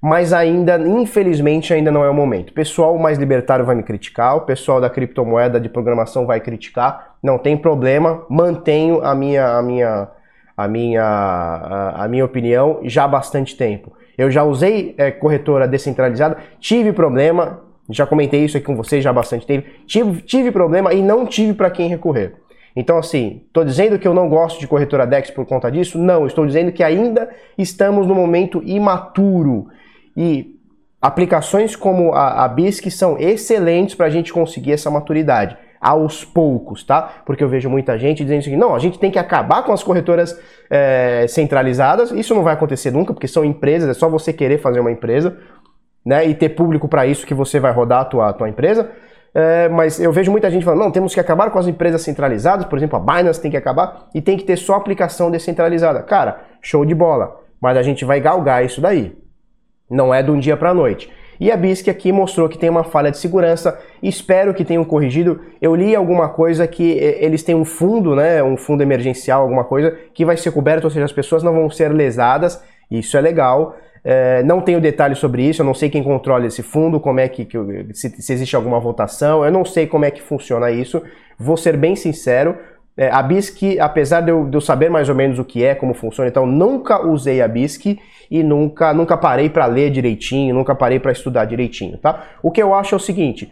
mas 0.00 0.32
ainda, 0.32 0.78
infelizmente, 0.78 1.74
ainda 1.74 1.90
não 1.90 2.02
é 2.02 2.08
o 2.08 2.14
momento. 2.14 2.50
O 2.50 2.54
pessoal 2.54 2.96
mais 2.96 3.18
libertário 3.18 3.66
vai 3.66 3.74
me 3.74 3.82
criticar, 3.82 4.34
o 4.34 4.40
pessoal 4.46 4.80
da 4.80 4.88
criptomoeda 4.88 5.60
de 5.60 5.68
programação 5.68 6.24
vai 6.24 6.40
criticar, 6.40 7.16
não 7.22 7.36
tem 7.36 7.54
problema, 7.54 8.24
mantenho 8.30 9.04
a 9.04 9.14
minha, 9.14 9.58
a 9.58 9.62
minha, 9.62 10.08
a 10.64 10.68
minha, 10.68 11.02
a, 11.02 12.04
a 12.04 12.08
minha 12.08 12.24
opinião 12.24 12.80
já 12.84 13.04
há 13.04 13.08
bastante 13.08 13.56
tempo. 13.56 13.92
Eu 14.16 14.30
já 14.30 14.44
usei 14.44 14.94
é, 14.98 15.10
corretora 15.10 15.66
descentralizada, 15.66 16.36
tive 16.58 16.92
problema, 16.92 17.62
já 17.88 18.06
comentei 18.06 18.44
isso 18.44 18.56
aqui 18.56 18.66
com 18.66 18.76
vocês 18.76 19.02
já 19.02 19.10
há 19.10 19.12
bastante 19.12 19.46
tempo, 19.46 19.66
tive, 19.86 20.20
tive 20.22 20.50
problema 20.50 20.92
e 20.92 21.02
não 21.02 21.24
tive 21.24 21.54
para 21.54 21.70
quem 21.70 21.88
recorrer. 21.88 22.34
Então, 22.76 22.98
assim, 22.98 23.42
estou 23.46 23.64
dizendo 23.64 23.98
que 23.98 24.06
eu 24.06 24.14
não 24.14 24.28
gosto 24.28 24.60
de 24.60 24.68
corretora 24.68 25.06
DEX 25.06 25.30
por 25.30 25.44
conta 25.46 25.70
disso? 25.70 25.98
Não, 25.98 26.26
estou 26.26 26.46
dizendo 26.46 26.70
que 26.70 26.82
ainda 26.82 27.28
estamos 27.58 28.06
no 28.06 28.14
momento 28.14 28.62
imaturo 28.64 29.68
e 30.16 30.56
aplicações 31.00 31.74
como 31.74 32.12
a, 32.12 32.44
a 32.44 32.48
BISC 32.48 32.90
são 32.90 33.18
excelentes 33.18 33.94
para 33.94 34.06
a 34.06 34.10
gente 34.10 34.32
conseguir 34.32 34.72
essa 34.72 34.90
maturidade 34.90 35.56
aos 35.80 36.24
poucos, 36.24 36.84
tá? 36.84 37.22
Porque 37.24 37.42
eu 37.42 37.48
vejo 37.48 37.70
muita 37.70 37.98
gente 37.98 38.22
dizendo 38.22 38.40
assim, 38.40 38.56
não, 38.56 38.74
a 38.74 38.78
gente 38.78 38.98
tem 38.98 39.10
que 39.10 39.18
acabar 39.18 39.62
com 39.62 39.72
as 39.72 39.82
corretoras 39.82 40.38
é, 40.68 41.24
centralizadas. 41.26 42.10
Isso 42.10 42.34
não 42.34 42.42
vai 42.42 42.52
acontecer 42.52 42.90
nunca, 42.90 43.14
porque 43.14 43.26
são 43.26 43.44
empresas, 43.44 43.88
é 43.88 43.94
só 43.94 44.08
você 44.08 44.32
querer 44.32 44.58
fazer 44.58 44.80
uma 44.80 44.92
empresa, 44.92 45.38
né? 46.04 46.26
E 46.26 46.34
ter 46.34 46.50
público 46.50 46.86
para 46.86 47.06
isso 47.06 47.26
que 47.26 47.32
você 47.32 47.58
vai 47.58 47.72
rodar 47.72 48.00
a 48.00 48.04
tua, 48.04 48.28
a 48.28 48.32
tua 48.32 48.48
empresa. 48.48 48.90
É, 49.32 49.68
mas 49.68 50.00
eu 50.00 50.12
vejo 50.12 50.30
muita 50.30 50.50
gente 50.50 50.64
falando, 50.64 50.80
não, 50.80 50.90
temos 50.90 51.14
que 51.14 51.20
acabar 51.20 51.50
com 51.50 51.58
as 51.58 51.66
empresas 51.66 52.02
centralizadas, 52.02 52.66
por 52.66 52.76
exemplo, 52.76 52.96
a 52.96 53.00
Binance 53.00 53.40
tem 53.40 53.50
que 53.50 53.56
acabar 53.56 54.08
e 54.12 54.20
tem 54.20 54.36
que 54.36 54.44
ter 54.44 54.56
só 54.56 54.74
aplicação 54.74 55.30
descentralizada. 55.30 56.02
Cara, 56.02 56.40
show 56.60 56.84
de 56.84 56.94
bola, 56.94 57.40
mas 57.60 57.76
a 57.76 57.82
gente 57.82 58.04
vai 58.04 58.20
galgar 58.20 58.64
isso 58.64 58.80
daí. 58.80 59.16
Não 59.88 60.12
é 60.12 60.22
de 60.22 60.30
um 60.30 60.38
dia 60.38 60.56
para 60.56 60.70
a 60.70 60.74
noite. 60.74 61.10
E 61.40 61.50
a 61.50 61.56
BISC 61.56 61.88
aqui 61.88 62.12
mostrou 62.12 62.48
que 62.50 62.58
tem 62.58 62.68
uma 62.68 62.84
falha 62.84 63.10
de 63.10 63.16
segurança. 63.16 63.80
Espero 64.02 64.52
que 64.52 64.62
tenham 64.62 64.84
corrigido. 64.84 65.40
Eu 65.60 65.74
li 65.74 65.96
alguma 65.96 66.28
coisa 66.28 66.68
que 66.68 66.84
eles 66.92 67.42
têm 67.42 67.54
um 67.54 67.64
fundo, 67.64 68.14
né, 68.14 68.42
um 68.42 68.58
fundo 68.58 68.82
emergencial, 68.82 69.40
alguma 69.40 69.64
coisa 69.64 69.96
que 70.12 70.24
vai 70.24 70.36
ser 70.36 70.50
coberto, 70.52 70.84
ou 70.84 70.90
seja, 70.90 71.06
as 71.06 71.12
pessoas 71.12 71.42
não 71.42 71.54
vão 71.54 71.70
ser 71.70 71.88
lesadas. 71.92 72.62
Isso 72.90 73.16
é 73.16 73.20
legal. 73.22 73.74
É, 74.04 74.42
não 74.42 74.60
tenho 74.60 74.80
detalhes 74.80 75.18
sobre 75.18 75.42
isso, 75.42 75.60
eu 75.60 75.66
não 75.66 75.74
sei 75.74 75.90
quem 75.90 76.02
controla 76.02 76.46
esse 76.46 76.62
fundo, 76.62 76.98
como 76.98 77.20
é 77.20 77.28
que, 77.28 77.44
que 77.44 77.58
se, 77.92 78.08
se, 78.22 78.32
existe 78.32 78.56
alguma 78.56 78.80
votação, 78.80 79.44
eu 79.44 79.52
não 79.52 79.62
sei 79.62 79.86
como 79.86 80.06
é 80.06 80.10
que 80.10 80.22
funciona 80.22 80.70
isso. 80.70 81.02
Vou 81.38 81.56
ser 81.56 81.76
bem 81.76 81.94
sincero, 81.94 82.56
é, 83.00 83.08
a 83.10 83.22
BISC, 83.22 83.78
apesar 83.80 84.20
de 84.20 84.30
eu, 84.30 84.44
de 84.44 84.54
eu, 84.54 84.60
saber 84.60 84.90
mais 84.90 85.08
ou 85.08 85.14
menos 85.14 85.38
o 85.38 85.44
que 85.44 85.64
é, 85.64 85.74
como 85.74 85.94
funciona, 85.94 86.28
então 86.28 86.44
nunca 86.44 87.02
usei 87.02 87.40
a 87.40 87.48
BISC 87.48 87.98
e 88.30 88.42
nunca, 88.42 88.92
nunca 88.92 89.16
parei 89.16 89.48
para 89.48 89.64
ler 89.64 89.90
direitinho, 89.90 90.54
nunca 90.54 90.74
parei 90.74 91.00
para 91.00 91.10
estudar 91.10 91.46
direitinho, 91.46 91.96
tá? 91.96 92.24
O 92.42 92.50
que 92.50 92.62
eu 92.62 92.74
acho 92.74 92.94
é 92.94 92.96
o 92.96 93.00
seguinte, 93.00 93.50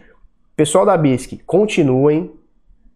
pessoal 0.55 0.85
da 0.85 0.95
BISC, 0.95 1.41
continuem, 1.47 2.31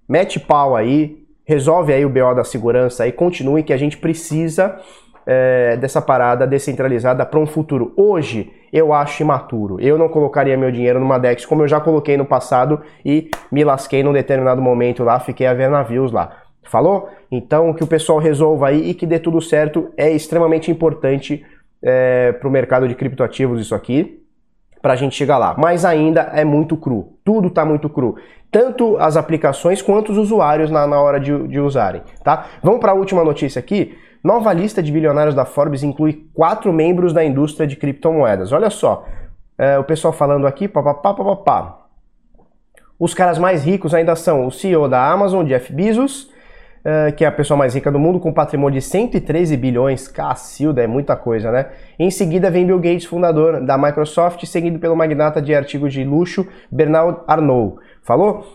mete 0.07 0.39
pau 0.39 0.75
aí, 0.75 1.25
resolve 1.43 1.91
aí 1.91 2.05
o 2.05 2.09
BO 2.09 2.35
da 2.35 2.43
segurança 2.43 3.03
aí, 3.03 3.11
continuem 3.11 3.63
que 3.63 3.73
a 3.73 3.77
gente 3.77 3.97
precisa 3.97 4.79
é, 5.25 5.75
dessa 5.77 6.03
parada 6.03 6.45
descentralizada 6.45 7.25
para 7.25 7.39
um 7.39 7.47
futuro. 7.47 7.93
Hoje 7.97 8.51
eu 8.71 8.93
acho 8.93 9.23
imaturo. 9.23 9.79
Eu 9.79 9.97
não 9.97 10.09
colocaria 10.09 10.57
meu 10.57 10.71
dinheiro 10.71 10.99
numa 10.99 11.17
DEX 11.17 11.45
como 11.45 11.63
eu 11.63 11.67
já 11.67 11.79
coloquei 11.79 12.15
no 12.15 12.25
passado 12.25 12.81
e 13.03 13.31
me 13.51 13.63
lasquei 13.63 14.03
num 14.03 14.13
determinado 14.13 14.61
momento 14.61 15.03
lá, 15.03 15.19
fiquei 15.19 15.47
a 15.47 15.53
ver 15.53 15.69
navios 15.69 16.11
lá. 16.11 16.42
Falou? 16.63 17.09
Então 17.31 17.73
que 17.73 17.83
o 17.83 17.87
pessoal 17.87 18.19
resolva 18.19 18.69
aí 18.69 18.89
e 18.89 18.93
que 18.93 19.05
dê 19.05 19.19
tudo 19.19 19.41
certo 19.41 19.91
é 19.97 20.11
extremamente 20.11 20.71
importante 20.71 21.45
é, 21.81 22.31
para 22.31 22.47
o 22.47 22.51
mercado 22.51 22.87
de 22.87 22.95
criptoativos 22.95 23.59
isso 23.59 23.75
aqui 23.75 24.23
para 24.83 24.93
a 24.93 24.95
gente 24.97 25.15
chegar 25.15 25.37
lá. 25.37 25.55
Mas 25.57 25.85
ainda 25.85 26.23
é 26.33 26.43
muito 26.43 26.75
cru. 26.75 27.13
Tudo 27.23 27.47
está 27.47 27.63
muito 27.63 27.89
cru. 27.89 28.17
Tanto 28.51 28.97
as 28.97 29.15
aplicações 29.15 29.81
quanto 29.81 30.11
os 30.11 30.17
usuários 30.17 30.69
na, 30.69 30.85
na 30.85 31.01
hora 31.01 31.21
de, 31.21 31.47
de 31.47 31.57
usarem. 31.57 32.01
Tá? 32.21 32.47
Vamos 32.61 32.81
para 32.81 32.91
a 32.91 32.93
última 32.93 33.23
notícia 33.23 33.59
aqui. 33.59 33.97
Nova 34.21 34.51
lista 34.51 34.83
de 34.83 34.91
bilionários 34.91 35.33
da 35.33 35.45
Forbes 35.45 35.83
inclui 35.83 36.27
quatro 36.33 36.73
membros 36.73 37.13
da 37.13 37.23
indústria 37.23 37.65
de 37.65 37.77
criptomoedas. 37.77 38.51
Olha 38.51 38.69
só, 38.69 39.05
é, 39.57 39.79
o 39.79 39.85
pessoal 39.85 40.11
falando 40.11 40.45
aqui, 40.45 40.67
papapá, 40.67 41.13
papapá. 41.13 41.79
Os 42.99 43.13
caras 43.13 43.37
mais 43.37 43.63
ricos 43.63 43.93
ainda 43.93 44.17
são 44.17 44.45
o 44.45 44.51
CEO 44.51 44.89
da 44.89 45.09
Amazon, 45.09 45.45
Jeff 45.45 45.71
Bezos, 45.71 46.29
é, 46.85 47.11
que 47.11 47.23
é 47.23 47.27
a 47.27 47.31
pessoa 47.31 47.57
mais 47.57 47.73
rica 47.73 47.89
do 47.91 47.97
mundo, 47.97 48.19
com 48.19 48.33
patrimônio 48.33 48.79
de 48.79 48.85
113 48.85 49.55
bilhões. 49.55 50.07
Cacilda, 50.07 50.83
é 50.83 50.87
muita 50.87 51.15
coisa, 51.15 51.51
né? 51.51 51.67
Em 51.97 52.11
seguida 52.11 52.51
vem 52.51 52.65
Bill 52.65 52.79
Gates, 52.79 53.05
fundador 53.05 53.61
da 53.65 53.77
Microsoft, 53.77 54.43
seguido 54.45 54.79
pelo 54.79 54.95
magnata 54.95 55.41
de 55.41 55.55
artigos 55.55 55.93
de 55.93 56.03
luxo, 56.03 56.45
Bernard 56.69 57.21
Arnault. 57.25 57.77
Falou? 58.01 58.45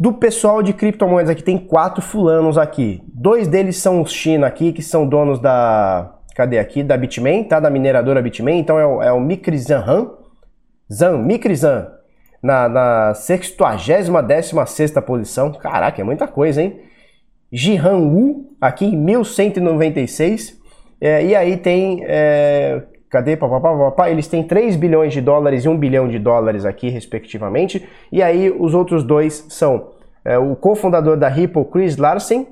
Do 0.00 0.12
pessoal 0.12 0.62
de 0.62 0.72
criptomoedas 0.72 1.30
aqui, 1.30 1.42
tem 1.42 1.58
quatro 1.58 2.00
fulanos 2.00 2.56
aqui. 2.56 3.02
Dois 3.06 3.48
deles 3.48 3.76
são 3.76 4.00
os 4.00 4.12
China 4.12 4.46
aqui, 4.46 4.72
que 4.72 4.82
são 4.82 5.06
donos 5.06 5.40
da. 5.40 6.14
Cadê 6.34 6.58
aqui? 6.58 6.84
Da 6.84 6.96
Bitmain, 6.96 7.44
tá? 7.44 7.58
Da 7.58 7.68
mineradora 7.68 8.22
Bitmain. 8.22 8.60
Então 8.60 8.78
é 8.78 8.86
o, 8.86 9.02
é 9.02 9.12
o. 9.12 10.18
Zan, 10.90 11.18
Mikrizan. 11.18 11.88
Na, 12.40 12.68
na 12.68 13.14
60 13.14 14.22
16 14.22 14.92
posição. 15.04 15.52
Caraca, 15.52 16.00
é 16.00 16.04
muita 16.04 16.28
coisa, 16.28 16.62
hein? 16.62 16.87
Jihan 17.52 17.98
Wu, 17.98 18.56
aqui 18.60 18.84
em 18.84 18.96
1196. 18.96 20.58
É, 21.00 21.24
e 21.24 21.34
aí 21.34 21.56
tem. 21.56 22.04
É, 22.04 22.82
cadê? 23.08 23.36
Papapá, 23.36 23.70
papapá, 23.70 24.10
eles 24.10 24.26
têm 24.26 24.42
3 24.42 24.76
bilhões 24.76 25.12
de 25.12 25.20
dólares 25.20 25.64
e 25.64 25.68
1 25.68 25.76
bilhão 25.76 26.08
de 26.08 26.18
dólares 26.18 26.64
aqui, 26.64 26.88
respectivamente. 26.88 27.86
E 28.12 28.22
aí 28.22 28.50
os 28.50 28.74
outros 28.74 29.02
dois 29.02 29.46
são 29.48 29.90
é, 30.24 30.36
o 30.36 30.54
cofundador 30.56 31.16
da 31.16 31.28
Ripple, 31.28 31.64
Chris 31.66 31.96
Larsen, 31.96 32.46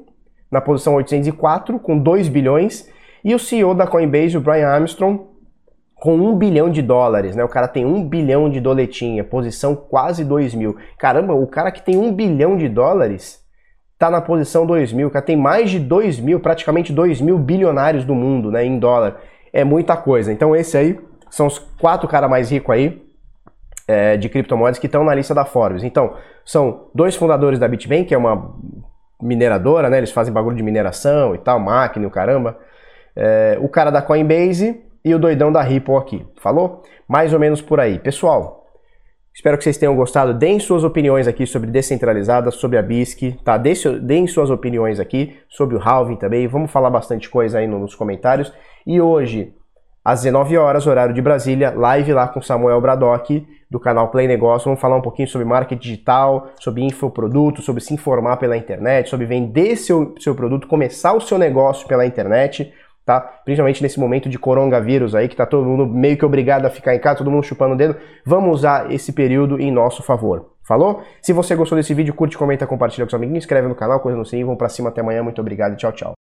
na 0.50 0.60
posição 0.60 0.94
804, 0.94 1.78
com 1.78 1.98
2 1.98 2.28
bilhões, 2.28 2.88
e 3.24 3.34
o 3.34 3.38
CEO 3.38 3.74
da 3.74 3.86
Coinbase, 3.86 4.36
o 4.36 4.40
Brian 4.40 4.68
Armstrong, 4.68 5.20
com 5.96 6.14
1 6.14 6.36
bilhão 6.36 6.70
de 6.70 6.82
dólares, 6.82 7.34
né? 7.34 7.42
O 7.42 7.48
cara 7.48 7.66
tem 7.66 7.84
1 7.84 8.08
bilhão 8.08 8.48
de 8.48 8.60
doletinha, 8.60 9.24
posição 9.24 9.74
quase 9.74 10.24
2 10.24 10.54
mil. 10.54 10.76
Caramba, 10.98 11.34
o 11.34 11.46
cara 11.46 11.70
que 11.70 11.82
tem 11.82 11.96
1 11.96 12.12
bilhão 12.12 12.56
de 12.56 12.68
dólares 12.68 13.45
tá 13.98 14.10
na 14.10 14.20
posição 14.20 14.66
2 14.66 14.92
mil, 14.92 15.08
o 15.08 15.10
cara 15.10 15.24
tem 15.24 15.36
mais 15.36 15.70
de 15.70 15.78
2 15.78 16.20
mil, 16.20 16.40
praticamente 16.40 16.92
2 16.92 17.20
mil 17.20 17.38
bilionários 17.38 18.04
do 18.04 18.14
mundo, 18.14 18.50
né, 18.50 18.64
em 18.64 18.78
dólar 18.78 19.20
é 19.52 19.64
muita 19.64 19.96
coisa. 19.96 20.32
Então 20.32 20.54
esse 20.54 20.76
aí 20.76 20.98
são 21.30 21.46
os 21.46 21.58
quatro 21.58 22.06
caras 22.06 22.28
mais 22.28 22.50
ricos 22.50 22.74
aí 22.74 23.02
é, 23.88 24.16
de 24.16 24.28
criptomoedas 24.28 24.78
que 24.78 24.86
estão 24.86 25.04
na 25.04 25.14
lista 25.14 25.34
da 25.34 25.44
Forbes. 25.44 25.82
Então, 25.82 26.14
são 26.44 26.88
dois 26.94 27.14
fundadores 27.16 27.58
da 27.58 27.68
Bitmain, 27.68 28.04
que 28.04 28.14
é 28.14 28.18
uma 28.18 28.54
mineradora, 29.22 29.88
né? 29.88 29.98
Eles 29.98 30.10
fazem 30.10 30.32
bagulho 30.32 30.56
de 30.56 30.62
mineração 30.62 31.34
e 31.34 31.38
tal, 31.38 31.58
máquina 31.58 32.06
o 32.06 32.10
caramba. 32.10 32.58
É, 33.14 33.56
o 33.60 33.68
cara 33.68 33.90
da 33.90 34.02
Coinbase 34.02 34.82
e 35.04 35.14
o 35.14 35.18
doidão 35.18 35.50
da 35.50 35.62
Ripple 35.62 35.96
aqui. 35.96 36.26
Falou? 36.40 36.82
Mais 37.08 37.32
ou 37.32 37.38
menos 37.38 37.62
por 37.62 37.80
aí. 37.80 37.98
Pessoal, 37.98 38.65
espero 39.36 39.58
que 39.58 39.64
vocês 39.64 39.76
tenham 39.76 39.94
gostado. 39.94 40.32
Deem 40.32 40.58
suas 40.58 40.82
opiniões 40.82 41.28
aqui 41.28 41.46
sobre 41.46 41.70
descentralizada, 41.70 42.50
sobre 42.50 42.78
a 42.78 42.82
BISC, 42.82 43.38
tá? 43.44 43.58
Deem 43.58 44.26
suas 44.26 44.48
opiniões 44.48 44.98
aqui 44.98 45.36
sobre 45.46 45.76
o 45.76 45.78
halving 45.78 46.16
também. 46.16 46.48
Vamos 46.48 46.70
falar 46.70 46.88
bastante 46.88 47.28
coisa 47.28 47.58
aí 47.58 47.66
nos 47.66 47.94
comentários. 47.94 48.50
E 48.86 48.98
hoje, 48.98 49.54
às 50.02 50.22
19 50.22 50.56
horas, 50.56 50.86
horário 50.86 51.14
de 51.14 51.20
Brasília, 51.20 51.70
live 51.76 52.14
lá 52.14 52.26
com 52.28 52.40
Samuel 52.40 52.80
Bradock, 52.80 53.46
do 53.70 53.78
canal 53.78 54.08
Play 54.08 54.26
Negócio. 54.26 54.64
Vamos 54.64 54.80
falar 54.80 54.96
um 54.96 55.02
pouquinho 55.02 55.28
sobre 55.28 55.46
marketing 55.46 55.82
digital, 55.82 56.48
sobre 56.58 56.82
infoproduto, 56.82 57.60
sobre 57.60 57.82
se 57.82 57.92
informar 57.92 58.38
pela 58.38 58.56
internet, 58.56 59.10
sobre 59.10 59.26
vender 59.26 59.76
seu, 59.76 60.14
seu 60.18 60.34
produto, 60.34 60.66
começar 60.66 61.12
o 61.12 61.20
seu 61.20 61.36
negócio 61.36 61.86
pela 61.86 62.06
internet, 62.06 62.72
tá? 63.06 63.20
Principalmente 63.44 63.80
nesse 63.82 64.00
momento 64.00 64.28
de 64.28 64.36
coronavírus 64.38 65.14
aí, 65.14 65.28
que 65.28 65.36
tá 65.36 65.46
todo 65.46 65.64
mundo 65.64 65.86
meio 65.86 66.18
que 66.18 66.24
obrigado 66.24 66.66
a 66.66 66.70
ficar 66.70 66.94
em 66.94 66.98
casa, 66.98 67.18
todo 67.18 67.30
mundo 67.30 67.44
chupando 67.44 67.74
o 67.74 67.76
dedo. 67.76 67.96
Vamos 68.24 68.56
usar 68.56 68.92
esse 68.92 69.12
período 69.12 69.60
em 69.60 69.70
nosso 69.70 70.02
favor. 70.02 70.50
Falou? 70.66 71.02
Se 71.22 71.32
você 71.32 71.54
gostou 71.54 71.78
desse 71.78 71.94
vídeo, 71.94 72.12
curte, 72.12 72.36
comenta, 72.36 72.66
compartilha 72.66 73.06
com 73.06 73.10
seus 73.10 73.20
amiguinhos, 73.20 73.44
inscreve 73.44 73.68
no 73.68 73.76
canal, 73.76 74.00
coisa 74.00 74.18
no 74.18 74.26
sininho. 74.26 74.46
Vamos 74.46 74.58
pra 74.58 74.68
cima 74.68 74.88
até 74.88 75.00
amanhã. 75.00 75.22
Muito 75.22 75.40
obrigado 75.40 75.74
e 75.74 75.76
tchau, 75.76 75.92
tchau. 75.92 76.25